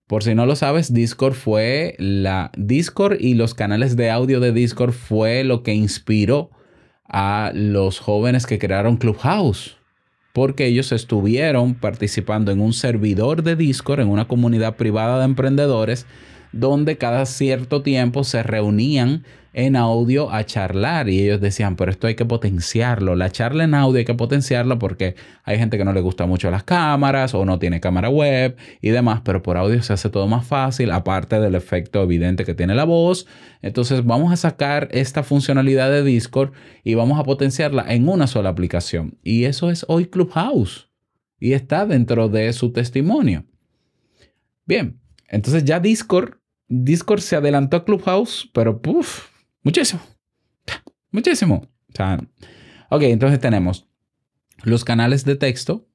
Por 0.05 0.23
si 0.23 0.35
no 0.35 0.45
lo 0.45 0.55
sabes, 0.55 0.93
Discord 0.93 1.33
fue 1.33 1.95
la 1.97 2.51
Discord 2.55 3.17
y 3.19 3.33
los 3.33 3.53
canales 3.53 3.97
de 3.97 4.09
audio 4.09 4.39
de 4.39 4.53
Discord 4.53 4.93
fue 4.93 5.43
lo 5.43 5.63
que 5.63 5.73
inspiró 5.73 6.51
a 7.03 7.51
los 7.53 7.99
jóvenes 7.99 8.45
que 8.45 8.59
crearon 8.59 8.97
Clubhouse. 8.97 9.77
Porque 10.31 10.67
ellos 10.67 10.91
estuvieron 10.91 11.73
participando 11.73 12.51
en 12.51 12.61
un 12.61 12.73
servidor 12.73 13.41
de 13.41 13.55
Discord, 13.55 14.01
en 14.01 14.09
una 14.09 14.27
comunidad 14.27 14.75
privada 14.75 15.17
de 15.17 15.25
emprendedores, 15.25 16.05
donde 16.51 16.97
cada 16.97 17.25
cierto 17.25 17.81
tiempo 17.81 18.23
se 18.23 18.43
reunían 18.43 19.23
en 19.57 19.75
audio 19.75 20.31
a 20.31 20.45
charlar 20.45 21.09
y 21.09 21.19
ellos 21.23 21.41
decían, 21.41 21.75
pero 21.75 21.89
esto 21.89 22.05
hay 22.05 22.13
que 22.13 22.25
potenciarlo. 22.25 23.15
La 23.15 23.31
charla 23.31 23.63
en 23.63 23.73
audio 23.73 23.97
hay 23.97 24.05
que 24.05 24.13
potenciarla 24.13 24.77
porque 24.77 25.15
hay 25.43 25.57
gente 25.57 25.79
que 25.79 25.83
no 25.83 25.93
le 25.93 26.01
gusta 26.01 26.27
mucho 26.27 26.51
las 26.51 26.63
cámaras 26.63 27.33
o 27.33 27.43
no 27.43 27.57
tiene 27.57 27.79
cámara 27.79 28.09
web 28.09 28.55
y 28.81 28.89
demás, 28.89 29.21
pero 29.25 29.41
por 29.41 29.57
audio 29.57 29.81
se 29.81 29.93
hace 29.93 30.11
todo 30.11 30.27
más 30.27 30.45
fácil, 30.45 30.91
aparte 30.91 31.39
del 31.39 31.55
efecto 31.55 32.03
evidente 32.03 32.45
que 32.45 32.53
tiene 32.53 32.75
la 32.75 32.83
voz. 32.83 33.25
Entonces 33.63 34.05
vamos 34.05 34.31
a 34.31 34.37
sacar 34.37 34.89
esta 34.91 35.23
funcionalidad 35.23 35.89
de 35.89 36.03
Discord 36.03 36.51
y 36.83 36.93
vamos 36.93 37.19
a 37.19 37.23
potenciarla 37.23 37.83
en 37.91 38.07
una 38.07 38.27
sola 38.27 38.49
aplicación. 38.49 39.17
Y 39.23 39.45
eso 39.45 39.71
es 39.71 39.85
hoy 39.87 40.05
Clubhouse 40.05 40.87
y 41.39 41.53
está 41.53 41.87
dentro 41.87 42.29
de 42.29 42.53
su 42.53 42.71
testimonio. 42.71 43.43
Bien, 44.65 44.99
entonces 45.27 45.63
ya 45.65 45.79
Discord, 45.79 46.35
Discord 46.67 47.21
se 47.21 47.35
adelantó 47.35 47.77
a 47.77 47.85
Clubhouse, 47.85 48.49
pero 48.53 48.81
puff, 48.81 49.29
muchísimo, 49.63 50.01
muchísimo. 51.11 51.67
O 52.89 52.95
ok, 52.95 53.01
entonces 53.03 53.39
tenemos 53.39 53.87
los 54.63 54.83
canales 54.83 55.25
de 55.25 55.35
texto, 55.35 55.87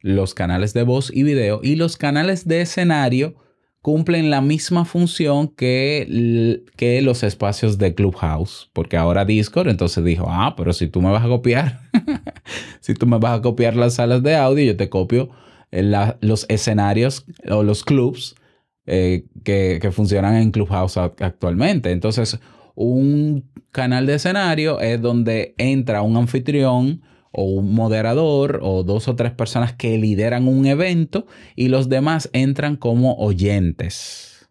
los 0.00 0.34
canales 0.34 0.74
de 0.74 0.82
voz 0.82 1.10
y 1.14 1.22
video 1.22 1.60
y 1.62 1.76
los 1.76 1.96
canales 1.96 2.46
de 2.46 2.60
escenario 2.60 3.36
cumplen 3.80 4.30
la 4.30 4.40
misma 4.40 4.86
función 4.86 5.48
que, 5.48 6.62
que 6.76 7.02
los 7.02 7.22
espacios 7.22 7.76
de 7.76 7.94
Clubhouse, 7.94 8.70
porque 8.72 8.96
ahora 8.96 9.26
Discord 9.26 9.68
entonces 9.68 10.02
dijo, 10.04 10.26
ah, 10.28 10.54
pero 10.56 10.72
si 10.72 10.88
tú 10.88 11.02
me 11.02 11.10
vas 11.10 11.22
a 11.22 11.28
copiar, 11.28 11.80
si 12.80 12.94
tú 12.94 13.06
me 13.06 13.18
vas 13.18 13.38
a 13.38 13.42
copiar 13.42 13.76
las 13.76 13.94
salas 13.94 14.22
de 14.22 14.36
audio, 14.36 14.64
yo 14.64 14.76
te 14.76 14.88
copio 14.88 15.30
eh, 15.70 15.82
los 16.22 16.46
escenarios 16.48 17.26
o 17.50 17.62
los 17.62 17.84
clubs 17.84 18.36
eh, 18.86 19.26
que, 19.44 19.78
que 19.80 19.92
funcionan 19.92 20.36
en 20.36 20.50
Clubhouse 20.50 20.96
ac- 20.96 21.22
actualmente. 21.22 21.90
Entonces, 21.92 22.38
un 22.74 23.50
canal 23.70 24.06
de 24.06 24.14
escenario 24.14 24.80
es 24.80 25.00
donde 25.00 25.54
entra 25.58 26.02
un 26.02 26.16
anfitrión 26.16 27.02
o 27.32 27.44
un 27.44 27.74
moderador 27.74 28.60
o 28.62 28.84
dos 28.84 29.08
o 29.08 29.16
tres 29.16 29.32
personas 29.32 29.72
que 29.74 29.98
lideran 29.98 30.46
un 30.48 30.66
evento 30.66 31.26
y 31.56 31.68
los 31.68 31.88
demás 31.88 32.30
entran 32.32 32.76
como 32.76 33.14
oyentes. 33.16 34.48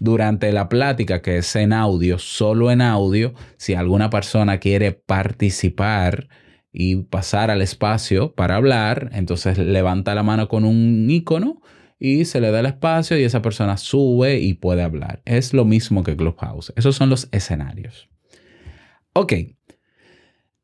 durante 0.00 0.52
la 0.52 0.68
plática, 0.68 1.22
que 1.22 1.38
es 1.38 1.56
en 1.56 1.72
audio, 1.72 2.18
solo 2.18 2.70
en 2.70 2.82
audio, 2.82 3.34
si 3.56 3.74
alguna 3.74 4.10
persona 4.10 4.58
quiere 4.58 4.92
participar 4.92 6.28
y 6.72 6.96
pasar 6.96 7.50
al 7.50 7.62
espacio 7.62 8.34
para 8.34 8.56
hablar, 8.56 9.10
entonces 9.12 9.58
levanta 9.58 10.14
la 10.14 10.22
mano 10.22 10.48
con 10.48 10.64
un 10.64 11.06
icono 11.10 11.60
y 11.98 12.24
se 12.24 12.40
le 12.40 12.50
da 12.50 12.60
el 12.60 12.66
espacio 12.66 13.18
y 13.18 13.24
esa 13.24 13.42
persona 13.42 13.76
sube 13.76 14.38
y 14.38 14.54
puede 14.54 14.82
hablar. 14.82 15.20
Es 15.24 15.52
lo 15.52 15.64
mismo 15.64 16.04
que 16.04 16.16
Clubhouse. 16.16 16.72
Esos 16.76 16.96
son 16.96 17.10
los 17.10 17.28
escenarios. 17.32 18.08
Ok. 19.12 19.32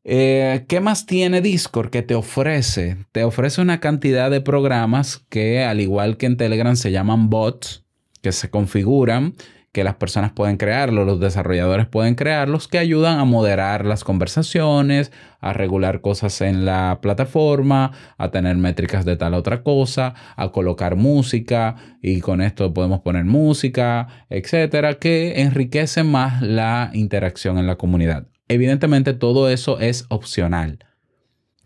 Eh, 0.07 0.65
¿Qué 0.67 0.79
más 0.79 1.05
tiene 1.05 1.41
Discord 1.41 1.89
que 1.89 2.03
te 2.03 2.15
ofrece? 2.15 2.97
Te 3.11 3.23
ofrece 3.23 3.61
una 3.61 3.79
cantidad 3.79 4.29
de 4.29 4.39
programas 4.39 5.25
que, 5.29 5.63
al 5.63 5.81
igual 5.81 6.17
que 6.17 6.27
en 6.27 6.37
Telegram, 6.37 6.75
se 6.75 6.91
llaman 6.91 7.29
bots, 7.29 7.83
que 8.21 8.31
se 8.31 8.49
configuran, 8.49 9.33
que 9.75 9.83
las 9.83 9.95
personas 9.95 10.31
pueden 10.31 10.55
crearlos, 10.55 11.05
los 11.05 11.19
desarrolladores 11.19 11.85
pueden 11.85 12.15
crearlos, 12.15 12.69
que 12.69 12.77
ayudan 12.77 13.19
a 13.19 13.25
moderar 13.25 13.85
las 13.85 14.05
conversaciones, 14.05 15.11
a 15.41 15.51
regular 15.51 15.99
cosas 15.99 16.39
en 16.39 16.63
la 16.63 16.99
plataforma, 17.01 17.91
a 18.17 18.31
tener 18.31 18.55
métricas 18.55 19.03
de 19.03 19.17
tal 19.17 19.33
otra 19.33 19.63
cosa, 19.63 20.13
a 20.37 20.53
colocar 20.53 20.95
música 20.95 21.75
y 22.01 22.21
con 22.21 22.39
esto 22.39 22.73
podemos 22.73 23.01
poner 23.01 23.25
música, 23.25 24.07
etcétera, 24.29 24.93
que 24.93 25.41
enriquecen 25.41 26.09
más 26.09 26.41
la 26.41 26.89
interacción 26.93 27.57
en 27.57 27.67
la 27.67 27.75
comunidad. 27.75 28.29
Evidentemente 28.47 29.11
todo 29.11 29.49
eso 29.49 29.81
es 29.81 30.05
opcional. 30.07 30.79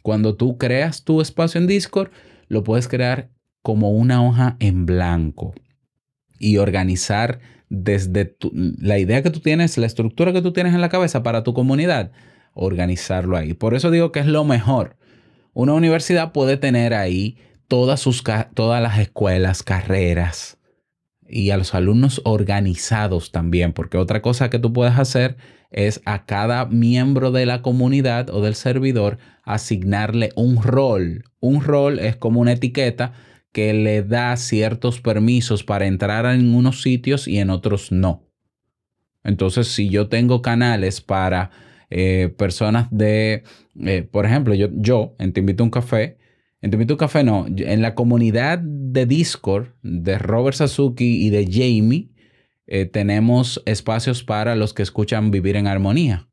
Cuando 0.01 0.35
tú 0.35 0.57
creas 0.57 1.03
tu 1.03 1.21
espacio 1.21 1.61
en 1.61 1.67
Discord, 1.67 2.09
lo 2.47 2.63
puedes 2.63 2.87
crear 2.87 3.29
como 3.61 3.91
una 3.91 4.25
hoja 4.25 4.57
en 4.59 4.87
blanco 4.87 5.53
y 6.39 6.57
organizar 6.57 7.58
desde 7.69 8.35
la 8.51 8.97
idea 8.97 9.21
que 9.23 9.29
tú 9.29 9.39
tienes, 9.39 9.77
la 9.77 9.85
estructura 9.85 10.33
que 10.33 10.41
tú 10.41 10.51
tienes 10.53 10.73
en 10.73 10.81
la 10.81 10.89
cabeza 10.89 11.23
para 11.23 11.43
tu 11.43 11.53
comunidad, 11.53 12.11
organizarlo 12.53 13.37
ahí. 13.37 13.53
Por 13.53 13.75
eso 13.75 13.91
digo 13.91 14.11
que 14.11 14.19
es 14.19 14.25
lo 14.25 14.43
mejor. 14.43 14.97
Una 15.53 15.73
universidad 15.73 16.31
puede 16.31 16.57
tener 16.57 16.93
ahí 16.93 17.37
todas, 17.67 17.99
sus, 17.99 18.23
todas 18.53 18.81
las 18.81 18.99
escuelas, 18.99 19.63
carreras 19.63 20.57
y 21.27 21.51
a 21.51 21.57
los 21.57 21.75
alumnos 21.75 22.21
organizados 22.25 23.31
también, 23.31 23.73
porque 23.73 23.97
otra 23.97 24.21
cosa 24.21 24.49
que 24.49 24.59
tú 24.59 24.73
puedes 24.73 24.97
hacer 24.97 25.37
es 25.69 26.01
a 26.05 26.25
cada 26.25 26.65
miembro 26.65 27.31
de 27.31 27.45
la 27.45 27.61
comunidad 27.61 28.31
o 28.31 28.41
del 28.41 28.55
servidor 28.55 29.19
asignarle 29.43 30.31
un 30.35 30.61
rol. 30.61 31.25
Un 31.39 31.61
rol 31.61 31.99
es 31.99 32.15
como 32.15 32.41
una 32.41 32.53
etiqueta 32.53 33.13
que 33.51 33.73
le 33.73 34.03
da 34.03 34.35
ciertos 34.37 35.01
permisos 35.01 35.63
para 35.63 35.87
entrar 35.87 36.25
en 36.27 36.53
unos 36.53 36.81
sitios 36.81 37.27
y 37.27 37.39
en 37.39 37.49
otros 37.49 37.91
no. 37.91 38.27
Entonces, 39.23 39.67
si 39.67 39.89
yo 39.89 40.07
tengo 40.07 40.41
canales 40.41 41.01
para 41.01 41.51
eh, 41.89 42.33
personas 42.37 42.87
de, 42.91 43.43
eh, 43.79 44.03
por 44.03 44.25
ejemplo, 44.25 44.53
yo, 44.53 44.67
yo 44.71 45.15
en 45.19 45.33
Te 45.33 45.39
Invito 45.39 45.63
a 45.63 45.65
un 45.65 45.71
Café, 45.71 46.17
en 46.61 46.71
Te 46.71 46.75
Invito 46.75 46.93
a 46.93 46.95
un 46.95 46.99
Café 46.99 47.23
no, 47.23 47.45
en 47.47 47.81
la 47.81 47.95
comunidad 47.95 48.59
de 48.59 49.05
Discord 49.05 49.69
de 49.81 50.17
Robert 50.19 50.55
Sasuki 50.55 51.25
y 51.25 51.29
de 51.29 51.45
Jamie, 51.45 52.11
eh, 52.67 52.85
tenemos 52.85 53.63
espacios 53.65 54.23
para 54.23 54.55
los 54.55 54.73
que 54.73 54.83
escuchan 54.83 55.31
Vivir 55.31 55.55
en 55.55 55.67
Armonía. 55.67 56.29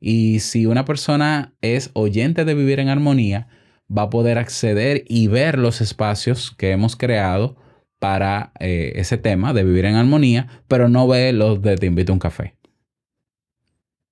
Y 0.00 0.40
si 0.40 0.66
una 0.66 0.84
persona 0.84 1.56
es 1.60 1.90
oyente 1.94 2.44
de 2.44 2.54
Vivir 2.54 2.78
en 2.78 2.88
Armonía, 2.88 3.48
va 3.96 4.02
a 4.02 4.10
poder 4.10 4.38
acceder 4.38 5.04
y 5.08 5.28
ver 5.28 5.58
los 5.58 5.80
espacios 5.80 6.50
que 6.56 6.70
hemos 6.70 6.96
creado 6.96 7.56
para 7.98 8.52
eh, 8.60 8.92
ese 8.96 9.16
tema 9.16 9.52
de 9.52 9.64
vivir 9.64 9.84
en 9.86 9.96
armonía, 9.96 10.62
pero 10.68 10.88
no 10.88 11.08
ve 11.08 11.32
los 11.32 11.62
de 11.62 11.76
Te 11.76 11.86
invito 11.86 12.12
a 12.12 12.14
un 12.14 12.20
café. 12.20 12.54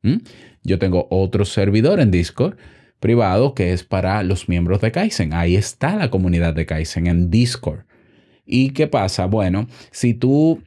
¿Mm? 0.02 0.18
Yo 0.62 0.78
tengo 0.78 1.06
otro 1.10 1.44
servidor 1.44 2.00
en 2.00 2.10
Discord 2.10 2.56
privado 2.98 3.54
que 3.54 3.72
es 3.72 3.84
para 3.84 4.22
los 4.22 4.48
miembros 4.48 4.80
de 4.80 4.90
Kaizen. 4.90 5.34
Ahí 5.34 5.54
está 5.54 5.96
la 5.96 6.10
comunidad 6.10 6.54
de 6.54 6.66
Kaizen 6.66 7.06
en 7.06 7.30
Discord. 7.30 7.84
¿Y 8.44 8.70
qué 8.70 8.86
pasa? 8.86 9.26
Bueno, 9.26 9.68
si 9.90 10.14
tú 10.14 10.62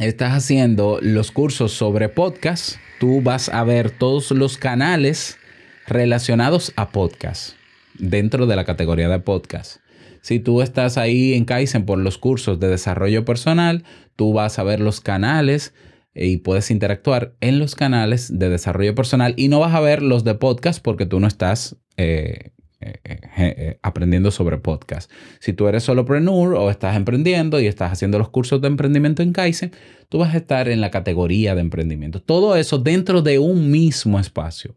estás 0.00 0.32
haciendo 0.32 0.98
los 1.02 1.30
cursos 1.30 1.72
sobre 1.72 2.08
podcast, 2.08 2.76
tú 2.98 3.20
vas 3.22 3.48
a 3.48 3.62
ver 3.64 3.90
todos 3.90 4.30
los 4.30 4.56
canales 4.56 5.38
relacionados 5.86 6.72
a 6.76 6.90
podcast 6.90 7.59
dentro 8.00 8.46
de 8.46 8.56
la 8.56 8.64
categoría 8.64 9.08
de 9.08 9.20
podcast. 9.20 9.80
Si 10.22 10.38
tú 10.38 10.60
estás 10.60 10.98
ahí 10.98 11.34
en 11.34 11.44
Kaizen 11.44 11.86
por 11.86 11.98
los 11.98 12.18
cursos 12.18 12.60
de 12.60 12.68
desarrollo 12.68 13.24
personal, 13.24 13.84
tú 14.16 14.32
vas 14.32 14.58
a 14.58 14.62
ver 14.62 14.80
los 14.80 15.00
canales 15.00 15.72
eh, 16.14 16.26
y 16.26 16.36
puedes 16.38 16.70
interactuar 16.70 17.34
en 17.40 17.58
los 17.58 17.74
canales 17.74 18.38
de 18.38 18.50
desarrollo 18.50 18.94
personal 18.94 19.34
y 19.36 19.48
no 19.48 19.60
vas 19.60 19.74
a 19.74 19.80
ver 19.80 20.02
los 20.02 20.24
de 20.24 20.34
podcast 20.34 20.82
porque 20.82 21.06
tú 21.06 21.20
no 21.20 21.26
estás 21.26 21.76
eh, 21.96 22.50
eh, 22.82 23.78
aprendiendo 23.82 24.30
sobre 24.30 24.58
podcast. 24.58 25.10
Si 25.38 25.52
tú 25.52 25.68
eres 25.68 25.84
solopreneur 25.84 26.54
o 26.54 26.70
estás 26.70 26.96
emprendiendo 26.96 27.60
y 27.60 27.66
estás 27.66 27.92
haciendo 27.92 28.18
los 28.18 28.30
cursos 28.30 28.60
de 28.60 28.68
emprendimiento 28.68 29.22
en 29.22 29.32
Kaizen, 29.32 29.72
tú 30.08 30.18
vas 30.18 30.34
a 30.34 30.38
estar 30.38 30.68
en 30.68 30.80
la 30.80 30.90
categoría 30.90 31.54
de 31.54 31.60
emprendimiento. 31.60 32.22
Todo 32.22 32.56
eso 32.56 32.78
dentro 32.78 33.22
de 33.22 33.38
un 33.38 33.70
mismo 33.70 34.18
espacio, 34.18 34.76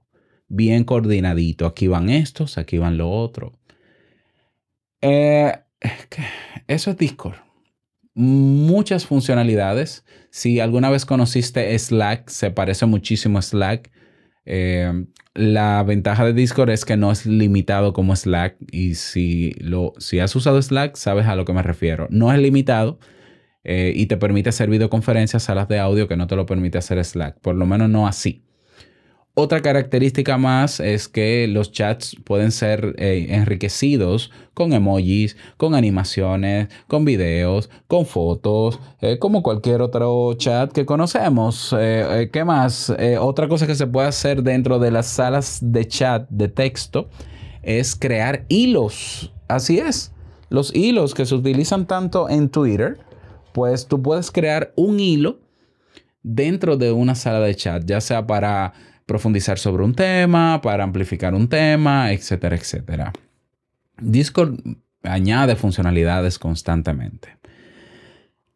bien 0.54 0.84
coordinadito. 0.84 1.66
Aquí 1.66 1.88
van 1.88 2.10
estos, 2.10 2.58
aquí 2.58 2.78
van 2.78 2.98
lo 2.98 3.10
otro. 3.10 3.54
Eh, 5.02 5.52
eso 6.68 6.92
es 6.92 6.98
Discord. 6.98 7.36
Muchas 8.16 9.06
funcionalidades. 9.06 10.06
Si 10.30 10.60
alguna 10.60 10.90
vez 10.90 11.06
conociste 11.06 11.78
Slack, 11.78 12.30
se 12.30 12.52
parece 12.52 12.86
muchísimo 12.86 13.40
a 13.40 13.42
Slack. 13.42 13.92
Eh, 14.46 15.06
la 15.34 15.82
ventaja 15.84 16.26
de 16.26 16.34
Discord 16.34 16.70
es 16.70 16.86
que 16.86 16.98
no 16.98 17.12
es 17.12 17.26
limitado 17.26 17.94
como 17.94 18.16
Slack. 18.16 18.58
Y 18.72 18.96
si, 18.96 19.52
lo, 19.58 19.94
si 19.98 20.20
has 20.20 20.36
usado 20.36 20.62
Slack, 20.62 20.96
sabes 20.96 21.26
a 21.26 21.36
lo 21.36 21.46
que 21.46 21.54
me 21.54 21.64
refiero. 21.64 22.08
No 22.12 22.32
es 22.32 22.40
limitado 22.40 23.00
eh, 23.64 23.94
y 23.96 24.06
te 24.06 24.18
permite 24.18 24.50
hacer 24.50 24.70
videoconferencias, 24.70 25.44
salas 25.44 25.68
de 25.68 25.80
audio 25.80 26.08
que 26.08 26.18
no 26.18 26.28
te 26.28 26.36
lo 26.36 26.46
permite 26.46 26.78
hacer 26.78 27.04
Slack. 27.04 27.40
Por 27.40 27.56
lo 27.56 27.66
menos 27.66 27.90
no 27.90 28.08
así. 28.08 28.44
Otra 29.36 29.62
característica 29.62 30.38
más 30.38 30.80
es 30.80 31.08
que 31.08 31.48
los 31.48 31.72
chats 31.72 32.16
pueden 32.24 32.52
ser 32.52 32.94
eh, 33.00 33.26
enriquecidos 33.30 34.30
con 34.54 34.74
emojis, 34.74 35.38
con 35.58 35.74
animaciones, 35.74 36.68
con 36.88 37.04
videos, 37.04 37.72
con 37.88 38.06
fotos, 38.06 38.80
eh, 39.02 39.18
como 39.18 39.42
cualquier 39.42 39.82
otro 39.82 40.36
chat 40.36 40.72
que 40.72 40.86
conocemos. 40.86 41.76
Eh, 41.76 42.30
¿Qué 42.32 42.46
más? 42.46 42.94
Otra 43.20 43.48
cosa 43.48 43.66
que 43.66 43.74
se 43.74 43.88
puede 43.88 44.08
hacer 44.08 44.44
dentro 44.44 44.78
de 44.78 44.92
las 44.92 45.08
salas 45.08 45.58
de 45.64 45.88
chat 45.88 46.30
de 46.30 46.48
texto 46.48 47.10
es 47.64 47.96
crear 47.96 48.46
hilos. 48.50 49.34
Así 49.48 49.80
es. 49.80 50.14
Los 50.50 50.76
hilos 50.76 51.16
que 51.16 51.26
se 51.26 51.34
utilizan 51.34 51.88
tanto 51.88 52.30
en 52.30 52.50
Twitter, 52.50 53.00
pues 53.52 53.88
tú 53.88 54.00
puedes 54.00 54.30
crear 54.30 54.74
un 54.76 55.00
hilo 55.00 55.40
dentro 56.22 56.78
de 56.78 56.92
una 56.92 57.16
sala 57.16 57.40
de 57.40 57.56
chat, 57.56 57.84
ya 57.84 58.00
sea 58.00 58.28
para 58.28 58.74
profundizar 59.06 59.60
sobre 59.60 59.84
un 59.84 59.94
tema, 59.94 60.62
para 60.62 60.84
amplificar 60.84 61.34
un 61.34 61.48
tema, 61.48 62.12
etcétera, 62.12 62.56
etcétera. 62.56 63.14
Discord 64.00 64.60
añade 65.04 65.56
funcionalidades 65.56 66.40
constantemente. 66.40 67.38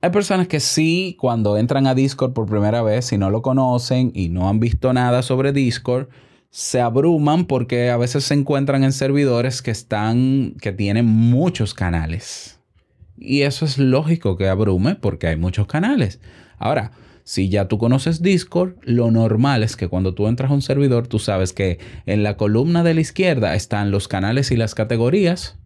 Hay 0.02 0.12
personas 0.12 0.48
que 0.48 0.60
sí, 0.60 1.18
cuando 1.20 1.58
entran 1.58 1.88
a 1.88 1.96
Discord 1.96 2.34
por 2.34 2.48
primera 2.48 2.82
vez, 2.84 3.06
si 3.06 3.18
no 3.18 3.30
lo 3.30 3.42
conocen 3.42 4.12
y 4.14 4.30
no 4.30 4.48
han 4.48 4.60
visto 4.60 4.94
nada 4.94 5.24
sobre 5.24 5.54
Discord, 5.54 6.08
se 6.50 6.82
abruman 6.82 7.46
porque 7.46 7.90
a 7.90 7.98
veces 7.98 8.24
se 8.24 8.34
encuentran 8.34 8.84
en 8.84 8.94
servidores 8.94 9.62
que 9.62 9.72
están, 9.72 10.56
que 10.62 10.72
tienen 10.72 11.06
muchos 11.06 11.74
canales. 11.74 12.60
Y 13.18 13.42
eso 13.42 13.66
es 13.66 13.80
lógico 13.80 14.38
que 14.38 14.48
abrume 14.48 14.96
porque 14.96 15.28
hay 15.28 15.36
muchos 15.36 15.68
canales. 15.68 16.20
Ahora, 16.58 16.92
si 17.30 17.50
ya 17.50 17.68
tú 17.68 17.78
conoces 17.78 18.22
Discord, 18.22 18.76
lo 18.84 19.12
normal 19.12 19.62
es 19.62 19.76
que 19.76 19.90
cuando 19.90 20.14
tú 20.14 20.28
entras 20.28 20.50
a 20.50 20.54
un 20.54 20.62
servidor, 20.62 21.08
tú 21.08 21.20
sabes 21.20 21.52
que 21.52 21.78
en 22.06 22.24
la 22.24 22.38
columna 22.38 22.84
de 22.84 22.94
la 22.94 23.02
izquierda 23.02 23.54
están 23.54 23.92
los 23.92 24.08
canales 24.08 24.50
y 24.52 24.56
las 24.56 24.76
categorías. 24.76 25.60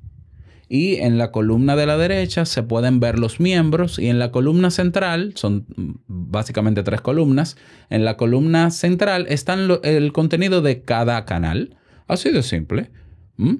Y 0.67 0.95
en 0.95 1.19
la 1.19 1.31
columna 1.31 1.75
de 1.75 1.85
la 1.85 1.97
derecha 1.97 2.45
se 2.45 2.63
pueden 2.63 2.99
ver 2.99 3.19
los 3.19 3.39
miembros. 3.39 3.99
Y 3.99 4.07
en 4.07 4.17
la 4.17 4.31
columna 4.31 4.71
central, 4.71 5.33
son 5.35 5.67
básicamente 6.07 6.81
tres 6.81 7.01
columnas, 7.01 7.57
en 7.91 8.05
la 8.05 8.17
columna 8.17 8.71
central 8.71 9.27
están 9.29 9.67
lo- 9.67 9.83
el 9.83 10.13
contenido 10.13 10.63
de 10.63 10.81
cada 10.81 11.25
canal. 11.25 11.77
Así 12.07 12.31
de 12.31 12.41
simple. 12.41 12.89
¿Mm? 13.37 13.55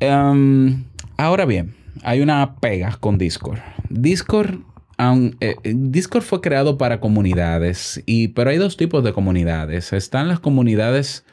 Em, 0.00 0.84
ahora 1.16 1.44
bien, 1.44 1.74
hay 2.02 2.20
una 2.20 2.56
pega 2.56 2.96
con 2.98 3.16
Discord. 3.16 3.60
Discord, 3.90 4.56
eh, 5.40 5.56
eh, 5.62 5.72
Discord 5.74 6.22
fue 6.22 6.40
creado 6.40 6.78
para 6.78 7.00
comunidades, 7.00 8.02
pero 8.34 8.50
hay 8.50 8.58
dos 8.58 8.76
tipos 8.76 9.02
de 9.04 9.12
comunidades. 9.12 9.92
Están 9.92 10.28
las 10.28 10.40
comunidades 10.40 11.24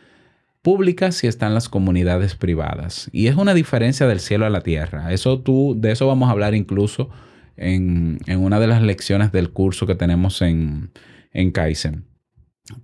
públicas 0.62 1.24
y 1.24 1.28
están 1.28 1.54
las 1.54 1.70
comunidades 1.70 2.36
privadas. 2.36 3.10
Y 3.12 3.28
es 3.28 3.36
una 3.36 3.54
diferencia 3.54 4.08
del 4.08 4.20
cielo 4.20 4.46
a 4.46 4.50
la 4.50 4.62
tierra. 4.62 5.14
Eso 5.14 5.40
tú, 5.42 5.76
de 5.78 5.92
eso 5.92 6.08
vamos 6.08 6.30
a 6.30 6.32
hablar 6.32 6.54
incluso 6.56 7.10
en, 7.58 8.20
una 8.28 8.60
de 8.60 8.68
las 8.68 8.82
lecciones 8.82 9.32
del 9.32 9.52
curso 9.52 9.86
que 9.86 9.96
tenemos 9.96 10.42
en, 10.42 10.92
en 11.32 11.52
Kaizen. 11.52 12.06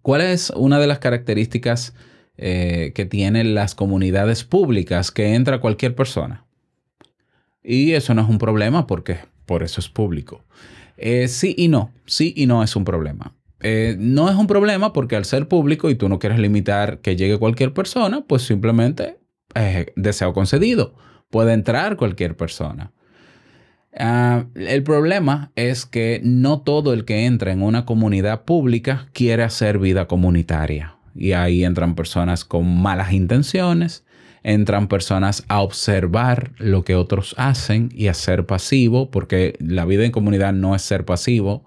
¿Cuál 0.01 0.21
es 0.21 0.49
una 0.51 0.79
de 0.79 0.87
las 0.87 0.99
características 0.99 1.93
eh, 2.37 2.91
que 2.95 3.05
tienen 3.05 3.55
las 3.55 3.75
comunidades 3.75 4.43
públicas 4.43 5.11
que 5.11 5.35
entra 5.35 5.59
cualquier 5.59 5.95
persona? 5.95 6.45
Y 7.63 7.93
eso 7.93 8.13
no 8.13 8.21
es 8.21 8.29
un 8.29 8.37
problema 8.37 8.87
porque 8.87 9.19
por 9.45 9.63
eso 9.63 9.79
es 9.79 9.89
público. 9.89 10.43
Eh, 10.97 11.27
sí 11.27 11.53
y 11.57 11.67
no, 11.67 11.91
sí 12.05 12.33
y 12.35 12.45
no 12.45 12.63
es 12.63 12.75
un 12.75 12.85
problema. 12.85 13.35
Eh, 13.61 13.95
no 13.97 14.29
es 14.29 14.35
un 14.35 14.47
problema 14.47 14.93
porque 14.93 15.15
al 15.15 15.25
ser 15.25 15.47
público 15.47 15.89
y 15.89 15.95
tú 15.95 16.09
no 16.09 16.19
quieres 16.19 16.39
limitar 16.39 16.99
que 16.99 17.15
llegue 17.15 17.39
cualquier 17.39 17.73
persona, 17.73 18.23
pues 18.27 18.43
simplemente 18.43 19.17
eh, 19.55 19.87
deseo 19.95 20.33
concedido. 20.33 20.95
Puede 21.29 21.53
entrar 21.53 21.97
cualquier 21.97 22.37
persona. 22.37 22.91
Ah, 23.97 24.45
el 24.55 24.83
problema 24.83 25.51
es 25.55 25.85
que 25.85 26.19
no 26.23 26.61
todo 26.61 26.93
el 26.93 27.05
que 27.05 27.25
entra 27.25 27.51
en 27.51 27.61
una 27.61 27.85
comunidad 27.85 28.43
pública 28.43 29.07
quiere 29.13 29.43
hacer 29.43 29.79
vida 29.79 30.07
comunitaria. 30.07 30.97
Y 31.15 31.31
ahí 31.31 31.63
entran 31.63 31.95
personas 31.95 32.43
con 32.43 32.81
malas 32.81 33.13
intenciones, 33.13 34.04
entran 34.47 34.87
personas 34.87 35.43
a 35.47 35.61
observar 35.61 36.51
lo 36.59 36.83
que 36.83 36.93
otros 36.95 37.33
hacen 37.37 37.89
y 37.91 38.07
a 38.07 38.13
ser 38.13 38.45
pasivo, 38.45 39.09
porque 39.09 39.55
la 39.59 39.85
vida 39.85 40.05
en 40.05 40.11
comunidad 40.11 40.53
no 40.53 40.75
es 40.75 40.83
ser 40.83 41.03
pasivo. 41.03 41.65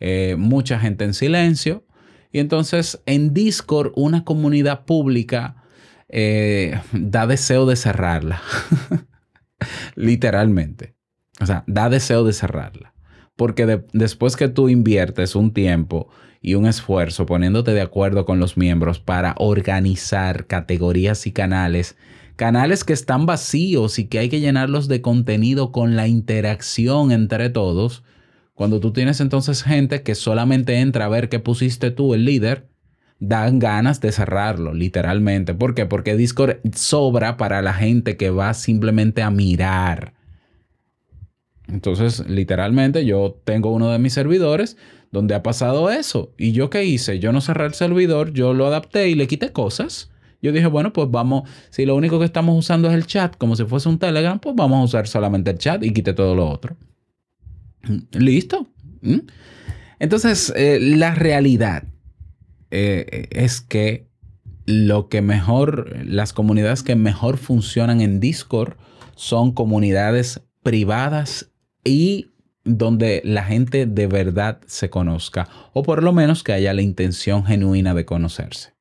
Eh, 0.00 0.36
mucha 0.38 0.78
gente 0.78 1.04
en 1.04 1.14
silencio. 1.14 1.84
Y 2.30 2.38
entonces 2.40 3.00
en 3.06 3.32
Discord, 3.32 3.92
una 3.96 4.24
comunidad 4.24 4.84
pública 4.84 5.64
eh, 6.10 6.78
da 6.92 7.26
deseo 7.26 7.64
de 7.64 7.76
cerrarla. 7.76 8.42
Literalmente. 9.96 10.94
O 11.40 11.46
sea, 11.46 11.64
da 11.66 11.88
deseo 11.88 12.24
de 12.24 12.32
cerrarla. 12.34 12.92
Porque 13.36 13.64
de- 13.66 13.84
después 13.92 14.36
que 14.36 14.48
tú 14.48 14.68
inviertes 14.68 15.34
un 15.34 15.52
tiempo 15.54 16.08
y 16.40 16.54
un 16.54 16.66
esfuerzo 16.66 17.26
poniéndote 17.26 17.72
de 17.72 17.82
acuerdo 17.82 18.24
con 18.24 18.40
los 18.40 18.56
miembros 18.56 18.98
para 18.98 19.34
organizar 19.38 20.46
categorías 20.46 21.26
y 21.26 21.32
canales, 21.32 21.96
canales 22.36 22.84
que 22.84 22.94
están 22.94 23.26
vacíos 23.26 23.98
y 23.98 24.06
que 24.06 24.18
hay 24.18 24.28
que 24.28 24.40
llenarlos 24.40 24.88
de 24.88 25.02
contenido 25.02 25.70
con 25.70 25.96
la 25.96 26.08
interacción 26.08 27.12
entre 27.12 27.50
todos, 27.50 28.02
cuando 28.54 28.80
tú 28.80 28.92
tienes 28.92 29.20
entonces 29.20 29.62
gente 29.62 30.02
que 30.02 30.14
solamente 30.14 30.80
entra 30.80 31.06
a 31.06 31.08
ver 31.08 31.28
qué 31.28 31.38
pusiste 31.38 31.90
tú, 31.90 32.14
el 32.14 32.24
líder, 32.24 32.68
dan 33.18 33.58
ganas 33.58 34.00
de 34.00 34.12
cerrarlo, 34.12 34.72
literalmente. 34.72 35.54
¿Por 35.54 35.74
qué? 35.74 35.84
Porque 35.84 36.16
Discord 36.16 36.58
sobra 36.74 37.36
para 37.36 37.60
la 37.60 37.74
gente 37.74 38.16
que 38.16 38.30
va 38.30 38.54
simplemente 38.54 39.22
a 39.22 39.30
mirar. 39.30 40.14
Entonces, 41.68 42.26
literalmente, 42.28 43.04
yo 43.04 43.40
tengo 43.44 43.72
uno 43.72 43.90
de 43.90 43.98
mis 43.98 44.14
servidores 44.14 44.76
donde 45.10 45.34
ha 45.34 45.42
pasado 45.42 45.90
eso. 45.90 46.32
¿Y 46.38 46.52
yo 46.52 46.70
qué 46.70 46.84
hice? 46.84 47.18
Yo 47.18 47.32
no 47.32 47.40
cerré 47.40 47.66
el 47.66 47.74
servidor, 47.74 48.32
yo 48.32 48.54
lo 48.54 48.66
adapté 48.66 49.08
y 49.08 49.14
le 49.14 49.26
quité 49.26 49.52
cosas. 49.52 50.10
Yo 50.42 50.52
dije, 50.52 50.66
bueno, 50.66 50.92
pues 50.92 51.10
vamos, 51.10 51.48
si 51.70 51.84
lo 51.84 51.96
único 51.96 52.18
que 52.18 52.24
estamos 52.24 52.56
usando 52.58 52.88
es 52.88 52.94
el 52.94 53.06
chat, 53.06 53.36
como 53.36 53.56
si 53.56 53.64
fuese 53.64 53.88
un 53.88 53.98
Telegram, 53.98 54.38
pues 54.38 54.54
vamos 54.56 54.80
a 54.80 54.84
usar 54.84 55.06
solamente 55.06 55.50
el 55.50 55.58
chat 55.58 55.84
y 55.84 55.92
quité 55.92 56.14
todo 56.14 56.34
lo 56.34 56.48
otro. 56.48 56.76
Listo. 58.12 58.66
¿Mm? 59.02 59.20
Entonces, 59.98 60.52
eh, 60.56 60.78
la 60.80 61.14
realidad 61.14 61.84
eh, 62.70 63.28
es 63.30 63.60
que 63.60 64.08
lo 64.64 65.08
que 65.08 65.20
mejor, 65.20 65.94
las 66.04 66.32
comunidades 66.32 66.82
que 66.82 66.96
mejor 66.96 67.36
funcionan 67.36 68.00
en 68.00 68.20
Discord 68.20 68.76
son 69.16 69.52
comunidades 69.52 70.40
privadas 70.62 71.50
y 71.84 72.30
donde 72.78 73.22
la 73.24 73.44
gente 73.44 73.86
de 73.86 74.06
verdad 74.06 74.60
se 74.66 74.90
conozca, 74.90 75.48
o 75.72 75.82
por 75.82 76.02
lo 76.02 76.12
menos 76.12 76.42
que 76.42 76.52
haya 76.52 76.74
la 76.74 76.82
intención 76.82 77.44
genuina 77.44 77.94
de 77.94 78.04
conocerse. 78.04 78.74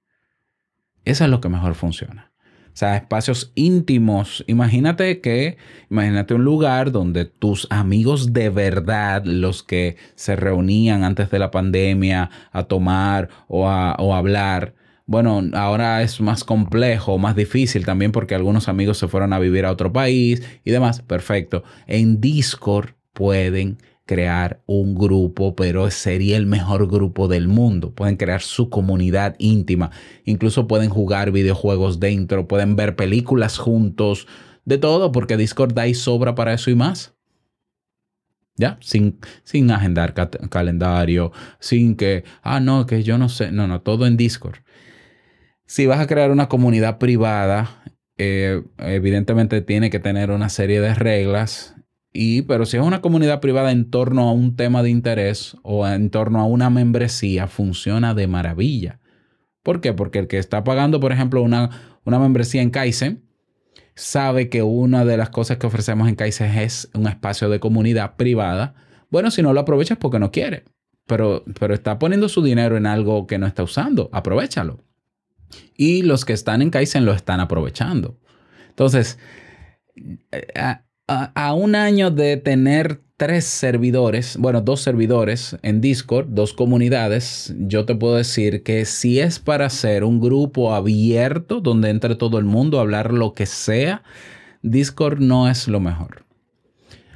Eso 1.06 1.24
es 1.24 1.30
lo 1.30 1.42
que 1.42 1.50
mejor 1.50 1.76
funciona. 1.76 2.32
O 2.68 2.78
sea, 2.80 2.96
espacios 2.96 3.52
íntimos. 3.56 4.44
Imagínate 4.48 5.20
que, 5.22 5.58
imagínate 5.90 6.34
un 6.34 6.46
lugar 6.46 6.92
donde 6.92 7.26
tus 7.26 7.68
amigos 7.72 8.32
de 8.32 8.50
verdad, 8.50 9.26
los 9.26 9.64
que 9.64 9.98
se 10.16 10.36
reunían 10.36 11.04
antes 11.04 11.30
de 11.30 11.40
la 11.40 11.52
pandemia 11.52 12.30
a 12.52 12.64
tomar 12.64 13.30
o 13.48 13.68
a, 13.68 13.96
o 13.96 14.14
hablar, 14.14 14.76
bueno, 15.08 15.42
ahora 15.54 16.04
es 16.04 16.22
más 16.22 16.44
complejo, 16.44 17.18
más 17.18 17.36
difícil 17.36 17.84
también 17.84 18.12
porque 18.12 18.36
algunos 18.36 18.70
amigos 18.70 19.00
se 19.00 19.08
fueron 19.08 19.34
a 19.34 19.40
vivir 19.40 19.66
a 19.66 19.72
otro 19.72 19.92
país 19.92 20.44
y 20.64 20.70
demás. 20.70 21.02
Perfecto. 21.02 21.64
En 21.88 22.22
Discord 22.22 22.92
pueden 23.20 23.78
crear 24.06 24.62
un 24.66 24.96
grupo, 24.96 25.56
pero 25.58 25.92
sería 25.92 26.38
el 26.38 26.46
mejor 26.46 26.88
grupo 26.88 27.28
del 27.28 27.50
mundo. 27.50 27.94
Pueden 27.94 28.16
crear 28.16 28.42
su 28.42 28.70
comunidad 28.70 29.36
íntima. 29.40 29.92
Incluso 30.24 30.68
pueden 30.70 30.90
jugar 30.90 31.32
videojuegos 31.32 32.00
dentro, 32.00 32.48
pueden 32.48 32.78
ver 32.78 32.96
películas 32.96 33.58
juntos, 33.58 34.26
de 34.64 34.78
todo, 34.78 35.12
porque 35.12 35.36
Discord 35.38 35.74
da 35.74 35.86
y 35.88 35.94
sobra 35.96 36.34
para 36.36 36.54
eso 36.54 36.72
y 36.72 36.76
más. 36.76 37.14
¿Ya? 38.56 38.78
Sin, 38.82 39.20
sin 39.44 39.72
agendar 39.72 40.14
ca- 40.14 40.30
calendario, 40.30 41.32
sin 41.60 41.96
que, 41.96 42.24
ah, 42.42 42.60
no, 42.60 42.86
que 42.86 43.04
yo 43.04 43.18
no 43.18 43.30
sé. 43.30 43.52
No, 43.52 43.68
no, 43.68 43.82
todo 43.82 44.06
en 44.06 44.18
Discord. 44.18 44.60
Si 45.66 45.86
vas 45.86 46.00
a 46.00 46.08
crear 46.08 46.32
una 46.32 46.50
comunidad 46.50 46.98
privada, 46.98 47.84
eh, 48.18 48.64
evidentemente 48.78 49.62
tiene 49.62 49.90
que 49.90 50.00
tener 50.00 50.32
una 50.32 50.50
serie 50.50 50.82
de 50.82 50.96
reglas. 50.96 51.76
Y, 52.12 52.42
pero 52.44 52.66
si 52.66 52.78
es 52.78 52.84
una 52.84 53.02
comunidad 53.02 53.40
privada 53.40 53.72
en 53.72 53.90
torno 53.90 54.30
a 54.30 54.34
un 54.34 54.56
tema 54.56 54.82
de 54.82 54.90
interés 54.90 55.56
o 55.62 55.88
en 55.88 56.10
torno 56.10 56.40
a 56.40 56.46
una 56.46 56.70
membresía, 56.70 57.48
funciona 57.48 58.14
de 58.14 58.28
maravilla. 58.28 59.00
¿Por 59.62 59.82
qué? 59.82 59.94
Porque 59.94 60.20
el 60.20 60.28
que 60.28 60.40
está 60.40 60.64
pagando, 60.64 61.00
por 61.00 61.12
ejemplo, 61.12 61.42
una, 61.42 62.00
una 62.06 62.18
membresía 62.18 62.62
en 62.62 62.72
Kaizen, 62.72 63.24
sabe 63.96 64.50
que 64.50 64.64
una 64.64 65.06
de 65.06 65.18
las 65.18 65.30
cosas 65.30 65.58
que 65.58 65.68
ofrecemos 65.68 66.08
en 66.08 66.16
Kaizen 66.16 66.58
es 66.58 66.90
un 66.94 67.08
espacio 67.08 67.50
de 67.50 67.60
comunidad 67.60 68.16
privada. 68.16 68.74
Bueno, 69.12 69.30
si 69.30 69.42
no 69.42 69.54
lo 69.54 69.60
aprovechas 69.60 69.98
porque 69.98 70.20
no 70.20 70.32
quiere, 70.32 70.64
pero, 71.06 71.44
pero 71.60 71.74
está 71.74 72.00
poniendo 72.00 72.30
su 72.30 72.42
dinero 72.42 72.78
en 72.78 72.88
algo 72.88 73.28
que 73.28 73.38
no 73.38 73.46
está 73.46 73.62
usando, 73.62 74.10
aprovechalo. 74.14 74.84
Y 75.76 76.04
los 76.04 76.26
que 76.26 76.34
están 76.34 76.62
en 76.62 76.70
Kaizen 76.70 77.06
lo 77.06 77.14
están 77.14 77.40
aprovechando. 77.40 78.20
Entonces, 78.70 79.20
a, 81.10 81.54
un 81.54 81.76
año 81.76 82.12
de 82.12 82.38
tener 82.38 83.02
tres 83.18 83.46
servidores, 83.46 84.38
bueno, 84.38 84.62
dos 84.62 84.82
servidores 84.82 85.58
en 85.62 85.82
Discord, 85.82 86.28
dos 86.30 86.54
comunidades, 86.54 87.54
yo 87.58 87.86
te 87.86 87.96
puedo 87.96 88.16
decir 88.16 88.64
que 88.64 88.86
si 88.86 89.20
es 89.20 89.40
para 89.40 89.66
hacer 89.66 90.04
un 90.04 90.20
grupo 90.20 90.74
abierto 90.74 91.60
donde 91.62 91.90
entre 91.90 92.16
todo 92.16 92.38
el 92.38 92.46
mundo 92.46 92.78
a 92.78 92.82
hablar 92.82 93.12
lo 93.12 93.34
que 93.34 93.46
sea, 93.46 94.04
Discord 94.62 95.20
no 95.20 95.50
es 95.50 95.68
lo 95.68 95.80
mejor. 95.80 96.26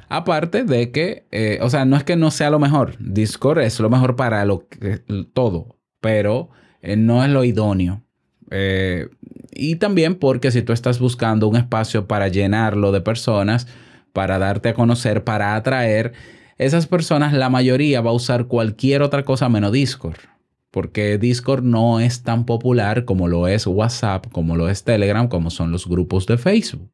Aparte 0.09 0.63
de 0.63 0.91
que, 0.91 1.25
eh, 1.31 1.59
o 1.61 1.69
sea, 1.69 1.85
no 1.85 1.95
es 1.95 2.03
que 2.03 2.15
no 2.15 2.31
sea 2.31 2.49
lo 2.49 2.59
mejor, 2.59 2.95
Discord 2.99 3.59
es 3.59 3.79
lo 3.79 3.89
mejor 3.89 4.15
para 4.15 4.43
lo 4.45 4.67
que, 4.67 5.01
todo, 5.33 5.79
pero 6.01 6.49
eh, 6.81 6.95
no 6.95 7.23
es 7.23 7.29
lo 7.29 7.43
idóneo. 7.43 8.03
Eh, 8.51 9.07
y 9.55 9.75
también 9.75 10.15
porque 10.15 10.51
si 10.51 10.61
tú 10.61 10.73
estás 10.73 10.99
buscando 10.99 11.47
un 11.47 11.55
espacio 11.55 12.07
para 12.07 12.27
llenarlo 12.27 12.91
de 12.91 13.01
personas, 13.01 13.67
para 14.13 14.39
darte 14.39 14.69
a 14.69 14.73
conocer, 14.73 15.23
para 15.23 15.55
atraer, 15.55 16.13
esas 16.57 16.87
personas, 16.87 17.33
la 17.33 17.49
mayoría 17.49 18.01
va 18.01 18.11
a 18.11 18.13
usar 18.13 18.45
cualquier 18.45 19.01
otra 19.01 19.23
cosa 19.23 19.49
menos 19.49 19.71
Discord. 19.71 20.19
Porque 20.71 21.17
Discord 21.17 21.63
no 21.63 21.99
es 21.99 22.23
tan 22.23 22.45
popular 22.45 23.05
como 23.05 23.27
lo 23.27 23.47
es 23.47 23.67
WhatsApp, 23.67 24.27
como 24.31 24.55
lo 24.55 24.69
es 24.69 24.83
Telegram, 24.83 25.27
como 25.27 25.49
son 25.49 25.71
los 25.71 25.87
grupos 25.87 26.25
de 26.25 26.37
Facebook. 26.37 26.89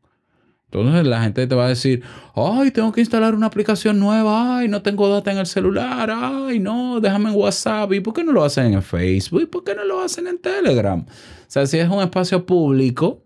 Entonces 0.72 1.08
la 1.08 1.24
gente 1.24 1.48
te 1.48 1.56
va 1.56 1.66
a 1.66 1.70
decir, 1.70 2.04
ay, 2.36 2.70
tengo 2.72 2.92
que 2.92 3.02
instalar 3.02 3.34
una 3.34 3.48
aplicación 3.48 4.00
nueva, 4.00 4.60
ay, 4.60 4.68
no 4.68 4.84
tengo 4.84 5.10
data 5.10 5.32
en 5.32 5.40
el 5.40 5.48
celular, 5.48 6.12
ay, 6.12 6.60
no, 6.60 7.00
déjame 7.00 7.32
en 7.32 7.36
WhatsApp, 7.36 7.92
¿y 7.94 8.02
por 8.02 8.14
qué 8.14 8.24
no 8.24 8.34
lo 8.34 8.44
hacen 8.44 8.74
en 8.74 8.84
Facebook? 8.84 9.42
¿Y 9.42 9.46
por 9.48 9.64
qué 9.64 9.74
no 9.74 9.84
lo 9.84 10.02
hacen 10.02 10.28
en 10.28 10.38
Telegram? 10.38 11.04
Sea, 11.50 11.66
si 11.66 11.80
es 11.80 11.90
un 11.90 12.00
espacio 12.00 12.46
público 12.46 13.26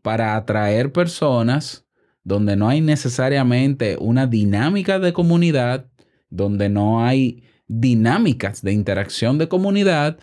para 0.00 0.36
atraer 0.36 0.90
personas 0.90 1.84
donde 2.24 2.56
no 2.56 2.66
hay 2.66 2.80
necesariamente 2.80 3.98
una 4.00 4.26
dinámica 4.26 4.98
de 4.98 5.12
comunidad, 5.12 5.84
donde 6.30 6.70
no 6.70 7.04
hay 7.04 7.44
dinámicas 7.68 8.62
de 8.62 8.72
interacción 8.72 9.36
de 9.36 9.48
comunidad, 9.48 10.18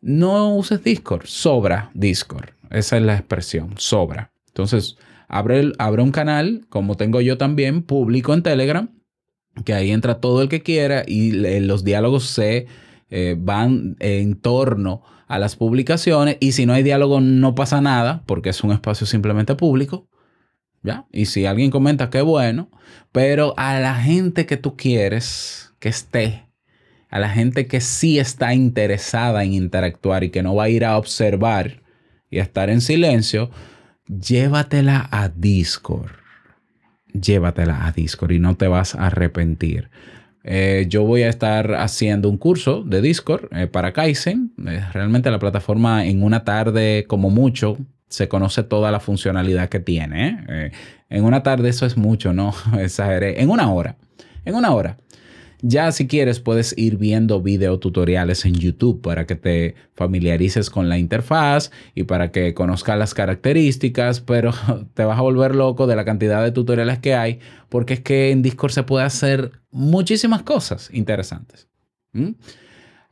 no 0.00 0.54
uses 0.54 0.84
Discord, 0.84 1.26
sobra 1.26 1.90
Discord. 1.92 2.50
Esa 2.70 2.98
es 2.98 3.02
la 3.02 3.16
expresión, 3.16 3.74
sobra. 3.76 4.30
Entonces, 4.46 4.96
abre, 5.26 5.72
abre 5.78 6.02
un 6.02 6.12
canal, 6.12 6.66
como 6.68 6.96
tengo 6.96 7.20
yo 7.20 7.36
también, 7.36 7.82
público 7.82 8.32
en 8.32 8.44
Telegram, 8.44 8.88
que 9.64 9.74
ahí 9.74 9.90
entra 9.90 10.20
todo 10.20 10.40
el 10.40 10.48
que 10.48 10.62
quiera 10.62 11.02
y 11.04 11.32
los 11.32 11.82
diálogos 11.82 12.26
se 12.26 12.68
eh, 13.10 13.34
van 13.36 13.96
en 13.98 14.36
torno 14.36 15.02
a 15.26 15.38
las 15.38 15.56
publicaciones 15.56 16.36
y 16.40 16.52
si 16.52 16.66
no 16.66 16.72
hay 16.72 16.82
diálogo 16.82 17.20
no 17.20 17.54
pasa 17.54 17.80
nada 17.80 18.22
porque 18.26 18.50
es 18.50 18.62
un 18.62 18.72
espacio 18.72 19.06
simplemente 19.06 19.54
público. 19.54 20.08
¿Ya? 20.82 21.06
Y 21.12 21.26
si 21.26 21.46
alguien 21.46 21.70
comenta, 21.70 22.10
qué 22.10 22.20
bueno. 22.20 22.70
Pero 23.10 23.54
a 23.56 23.80
la 23.80 23.94
gente 23.94 24.44
que 24.44 24.58
tú 24.58 24.76
quieres 24.76 25.72
que 25.78 25.88
esté, 25.88 26.44
a 27.08 27.18
la 27.18 27.30
gente 27.30 27.66
que 27.66 27.80
sí 27.80 28.18
está 28.18 28.54
interesada 28.54 29.44
en 29.44 29.54
interactuar 29.54 30.24
y 30.24 30.30
que 30.30 30.42
no 30.42 30.54
va 30.54 30.64
a 30.64 30.68
ir 30.68 30.84
a 30.84 30.98
observar 30.98 31.82
y 32.28 32.38
a 32.38 32.42
estar 32.42 32.68
en 32.68 32.80
silencio, 32.80 33.50
llévatela 34.08 35.08
a 35.10 35.28
Discord. 35.28 36.10
Llévatela 37.12 37.86
a 37.86 37.92
Discord 37.92 38.32
y 38.32 38.40
no 38.40 38.56
te 38.56 38.66
vas 38.66 38.94
a 38.94 39.06
arrepentir. 39.06 39.90
Eh, 40.44 40.84
yo 40.88 41.04
voy 41.04 41.22
a 41.22 41.30
estar 41.30 41.74
haciendo 41.74 42.28
un 42.28 42.36
curso 42.36 42.82
de 42.82 43.00
Discord 43.00 43.48
eh, 43.52 43.66
para 43.66 43.92
Kaizen. 43.92 44.52
Eh, 44.66 44.84
realmente 44.92 45.30
la 45.30 45.38
plataforma 45.38 46.04
en 46.04 46.22
una 46.22 46.44
tarde, 46.44 47.06
como 47.08 47.30
mucho, 47.30 47.78
se 48.08 48.28
conoce 48.28 48.62
toda 48.62 48.90
la 48.90 49.00
funcionalidad 49.00 49.70
que 49.70 49.80
tiene. 49.80 50.44
¿eh? 50.48 50.72
En 51.08 51.24
una 51.24 51.42
tarde 51.42 51.70
eso 51.70 51.86
es 51.86 51.96
mucho, 51.96 52.34
¿no? 52.34 52.54
Exageré. 52.78 53.40
En 53.40 53.48
una 53.48 53.72
hora. 53.72 53.96
En 54.44 54.54
una 54.54 54.72
hora. 54.72 54.98
Ya 55.66 55.90
si 55.92 56.06
quieres 56.06 56.40
puedes 56.40 56.76
ir 56.76 56.98
viendo 56.98 57.40
videotutoriales 57.40 58.44
en 58.44 58.52
YouTube 58.52 59.00
para 59.00 59.26
que 59.26 59.34
te 59.34 59.74
familiarices 59.94 60.68
con 60.68 60.90
la 60.90 60.98
interfaz 60.98 61.70
y 61.94 62.02
para 62.02 62.30
que 62.32 62.52
conozcas 62.52 62.98
las 62.98 63.14
características, 63.14 64.20
pero 64.20 64.52
te 64.94 65.06
vas 65.06 65.18
a 65.18 65.22
volver 65.22 65.54
loco 65.54 65.86
de 65.86 65.96
la 65.96 66.04
cantidad 66.04 66.42
de 66.42 66.52
tutoriales 66.52 66.98
que 66.98 67.14
hay 67.14 67.38
porque 67.70 67.94
es 67.94 68.00
que 68.00 68.30
en 68.30 68.42
Discord 68.42 68.72
se 68.72 68.82
puede 68.82 69.06
hacer 69.06 69.52
muchísimas 69.70 70.42
cosas 70.42 70.90
interesantes. 70.92 71.66
¿Mm? 72.12 72.32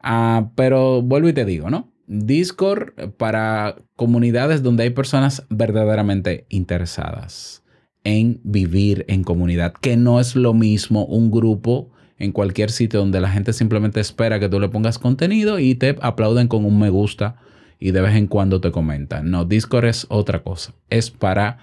Ah, 0.00 0.50
pero 0.54 1.00
vuelvo 1.00 1.30
y 1.30 1.32
te 1.32 1.46
digo, 1.46 1.70
¿no? 1.70 1.90
Discord 2.06 3.12
para 3.16 3.76
comunidades 3.96 4.62
donde 4.62 4.82
hay 4.82 4.90
personas 4.90 5.46
verdaderamente 5.48 6.44
interesadas 6.50 7.62
en 8.04 8.42
vivir 8.44 9.06
en 9.08 9.24
comunidad, 9.24 9.72
que 9.72 9.96
no 9.96 10.20
es 10.20 10.36
lo 10.36 10.52
mismo 10.52 11.06
un 11.06 11.30
grupo 11.30 11.92
en 12.22 12.30
cualquier 12.30 12.70
sitio 12.70 13.00
donde 13.00 13.20
la 13.20 13.30
gente 13.30 13.52
simplemente 13.52 13.98
espera 13.98 14.38
que 14.38 14.48
tú 14.48 14.60
le 14.60 14.68
pongas 14.68 15.00
contenido 15.00 15.58
y 15.58 15.74
te 15.74 15.96
aplauden 16.00 16.46
con 16.46 16.64
un 16.64 16.78
me 16.78 16.88
gusta 16.88 17.34
y 17.80 17.90
de 17.90 18.00
vez 18.00 18.14
en 18.14 18.28
cuando 18.28 18.60
te 18.60 18.70
comentan. 18.70 19.28
No, 19.28 19.44
Discord 19.44 19.86
es 19.86 20.06
otra 20.08 20.44
cosa. 20.44 20.72
Es 20.88 21.10
para 21.10 21.58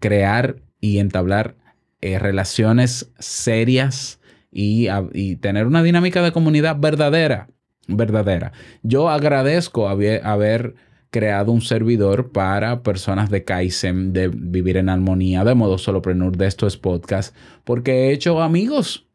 crear 0.00 0.56
y 0.80 0.98
entablar 0.98 1.54
eh, 2.00 2.18
relaciones 2.18 3.12
serias 3.20 4.18
y, 4.50 4.88
tener 5.36 5.68
una 5.68 5.84
dinámica 5.84 6.20
de 6.20 6.32
comunidad 6.32 6.78
verdadera. 6.80 7.46
Verdadera. 7.86 8.50
Yo 8.82 9.08
agradezco 9.08 9.88
haber, 9.88 10.26
haber 10.26 10.74
creado 11.10 11.52
un 11.52 11.60
servidor 11.60 12.32
para 12.32 12.82
personas 12.82 13.30
de 13.30 13.44
Kaizen, 13.44 14.12
de 14.12 14.26
vivir 14.26 14.78
en 14.78 14.88
armonía, 14.88 15.44
de 15.44 15.54
modo 15.54 15.78
soloprenur 15.78 16.36
de 16.36 16.48
estos 16.48 16.76
podcasts, 16.76 17.36
porque 17.62 17.92
he 17.92 18.12
hecho 18.12 18.42
amigos 18.42 19.06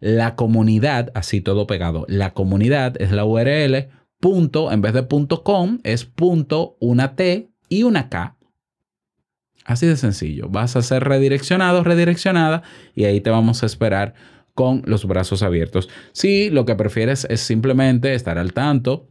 la 0.00 0.36
comunidad, 0.36 1.10
así 1.14 1.40
todo 1.40 1.66
pegado, 1.66 2.04
la 2.08 2.34
comunidad 2.34 3.00
es 3.00 3.10
la 3.10 3.24
URL, 3.24 3.88
punto, 4.20 4.70
en 4.70 4.82
vez 4.82 4.92
de 4.92 5.02
punto 5.02 5.42
com, 5.42 5.78
es 5.82 6.04
punto, 6.04 6.76
una 6.80 7.16
T 7.16 7.48
y 7.68 7.84
una 7.84 8.10
K. 8.10 8.36
Así 9.64 9.86
de 9.86 9.96
sencillo. 9.96 10.48
Vas 10.48 10.76
a 10.76 10.82
ser 10.82 11.04
redireccionado, 11.04 11.84
redireccionada, 11.84 12.62
y 12.94 13.04
ahí 13.04 13.20
te 13.20 13.30
vamos 13.30 13.62
a 13.62 13.66
esperar 13.66 14.14
con 14.54 14.82
los 14.86 15.06
brazos 15.06 15.42
abiertos. 15.42 15.88
Si 16.12 16.50
lo 16.50 16.64
que 16.64 16.76
prefieres 16.76 17.26
es 17.28 17.40
simplemente 17.40 18.14
estar 18.14 18.38
al 18.38 18.52
tanto 18.52 19.08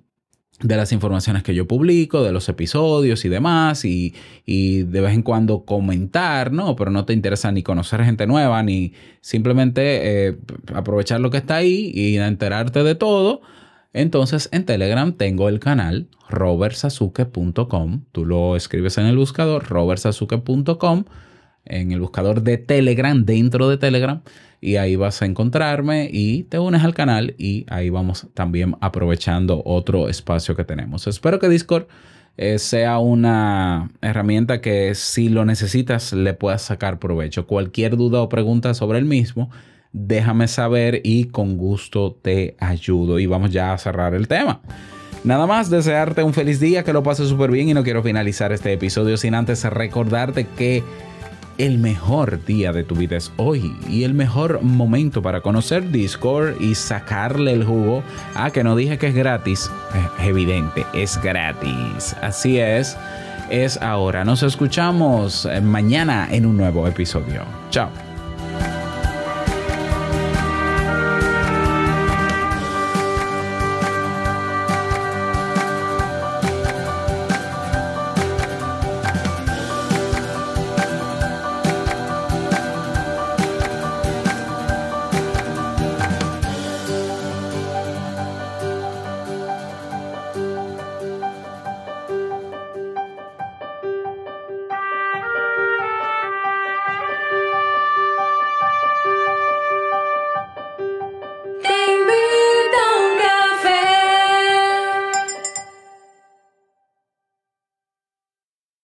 de 0.61 0.77
las 0.77 0.91
informaciones 0.91 1.43
que 1.43 1.53
yo 1.53 1.67
publico, 1.67 2.23
de 2.23 2.31
los 2.31 2.47
episodios 2.47 3.25
y 3.25 3.29
demás, 3.29 3.83
y, 3.83 4.13
y 4.45 4.83
de 4.83 5.01
vez 5.01 5.13
en 5.13 5.23
cuando 5.23 5.65
comentar, 5.65 6.51
¿no? 6.51 6.75
Pero 6.75 6.91
no 6.91 7.05
te 7.05 7.13
interesa 7.13 7.51
ni 7.51 7.63
conocer 7.63 8.03
gente 8.05 8.27
nueva, 8.27 8.63
ni 8.63 8.93
simplemente 9.19 10.27
eh, 10.27 10.37
aprovechar 10.73 11.19
lo 11.19 11.31
que 11.31 11.37
está 11.37 11.57
ahí 11.57 11.91
y 11.93 12.17
enterarte 12.17 12.83
de 12.83 12.95
todo. 12.95 13.41
Entonces 13.93 14.49
en 14.51 14.65
Telegram 14.65 15.13
tengo 15.13 15.49
el 15.49 15.60
canal 15.60 16.08
robertsasuke.com. 16.29 18.06
Tú 18.12 18.25
lo 18.25 18.56
escribes 18.56 18.97
en 18.97 19.06
el 19.06 19.17
buscador 19.17 19.69
robertsasuke.com, 19.69 21.06
en 21.65 21.91
el 21.91 22.01
buscador 22.01 22.41
de 22.41 22.58
Telegram, 22.58 23.23
dentro 23.23 23.69
de 23.69 23.77
Telegram, 23.77 24.21
y 24.60 24.77
ahí 24.77 24.95
vas 24.95 25.21
a 25.21 25.25
encontrarme 25.25 26.10
y 26.12 26.43
te 26.43 26.58
unes 26.58 26.84
al 26.84 26.93
canal 26.93 27.36
y 27.38 27.65
ahí 27.69 27.89
vamos 27.89 28.27
también 28.34 28.75
aprovechando 28.82 29.62
otro 29.63 30.10
espacio 30.10 30.56
que 30.56 30.63
tenemos. 30.63 31.06
Espero 31.06 31.38
que 31.38 31.49
Discord 31.49 31.88
eh, 32.36 32.58
sea 32.58 32.97
una 32.97 33.91
herramienta 34.01 34.60
que 34.60 34.95
si 34.95 35.29
lo 35.29 35.45
necesitas 35.45 36.13
le 36.13 36.34
puedas 36.34 36.63
sacar 36.63 36.97
provecho. 36.97 37.45
Cualquier 37.45 37.95
duda 37.95 38.21
o 38.21 38.29
pregunta 38.29 38.73
sobre 38.73 38.97
el 38.97 39.06
mismo, 39.06 39.51
déjame 39.93 40.47
saber 40.47 40.99
y 41.03 41.25
con 41.25 41.58
gusto 41.58 42.17
te 42.21 42.58
ayudo. 42.60 43.19
Y 43.19 43.27
vamos 43.27 43.51
ya 43.51 43.73
a 43.73 43.77
cerrar 43.77 44.13
el 44.15 44.27
tema. 44.27 44.62
Nada 45.23 45.47
más 45.47 45.69
desearte 45.69 46.23
un 46.23 46.34
feliz 46.34 46.60
día, 46.60 46.84
que 46.84 46.91
lo 46.91 47.01
pases 47.01 47.29
súper 47.29 47.49
bien 47.49 47.69
y 47.69 47.73
no 47.73 47.84
quiero 47.84 48.03
finalizar 48.03 48.51
este 48.51 48.73
episodio 48.73 49.15
sin 49.15 49.36
antes 49.36 49.63
recordarte 49.63 50.45
que 50.58 50.84
el 51.58 51.77
mejor 51.77 52.43
día 52.45 52.73
de 52.73 52.84
tu 52.84 52.95
vida 52.95 53.15
es 53.15 53.32
hoy 53.38 53.75
y 53.88 54.03
el 54.03 54.13
mejor 54.13 54.62
momento 54.63 55.21
para 55.21 55.41
conocer 55.41 55.91
Discord 55.91 56.60
y 56.60 56.75
sacarle 56.75 57.53
el 57.53 57.63
jugo. 57.63 58.03
Ah, 58.36 58.51
que 58.51 58.63
no 58.63 58.75
dije 58.75 58.97
que 58.97 59.08
es 59.08 59.15
gratis. 59.15 59.71
Es 60.19 60.27
evidente, 60.27 60.86
es 60.93 61.21
gratis. 61.21 62.15
Así 62.21 62.60
es, 62.60 62.97
es 63.49 63.82
ahora. 63.82 64.25
Nos 64.25 64.43
escuchamos 64.43 65.45
eh, 65.45 65.62
mañana 65.62 66.27
en 66.32 66.45
un 66.45 66.58
nuevo 66.58 66.86
episodio. 66.88 67.43
Chao. 67.69 68.12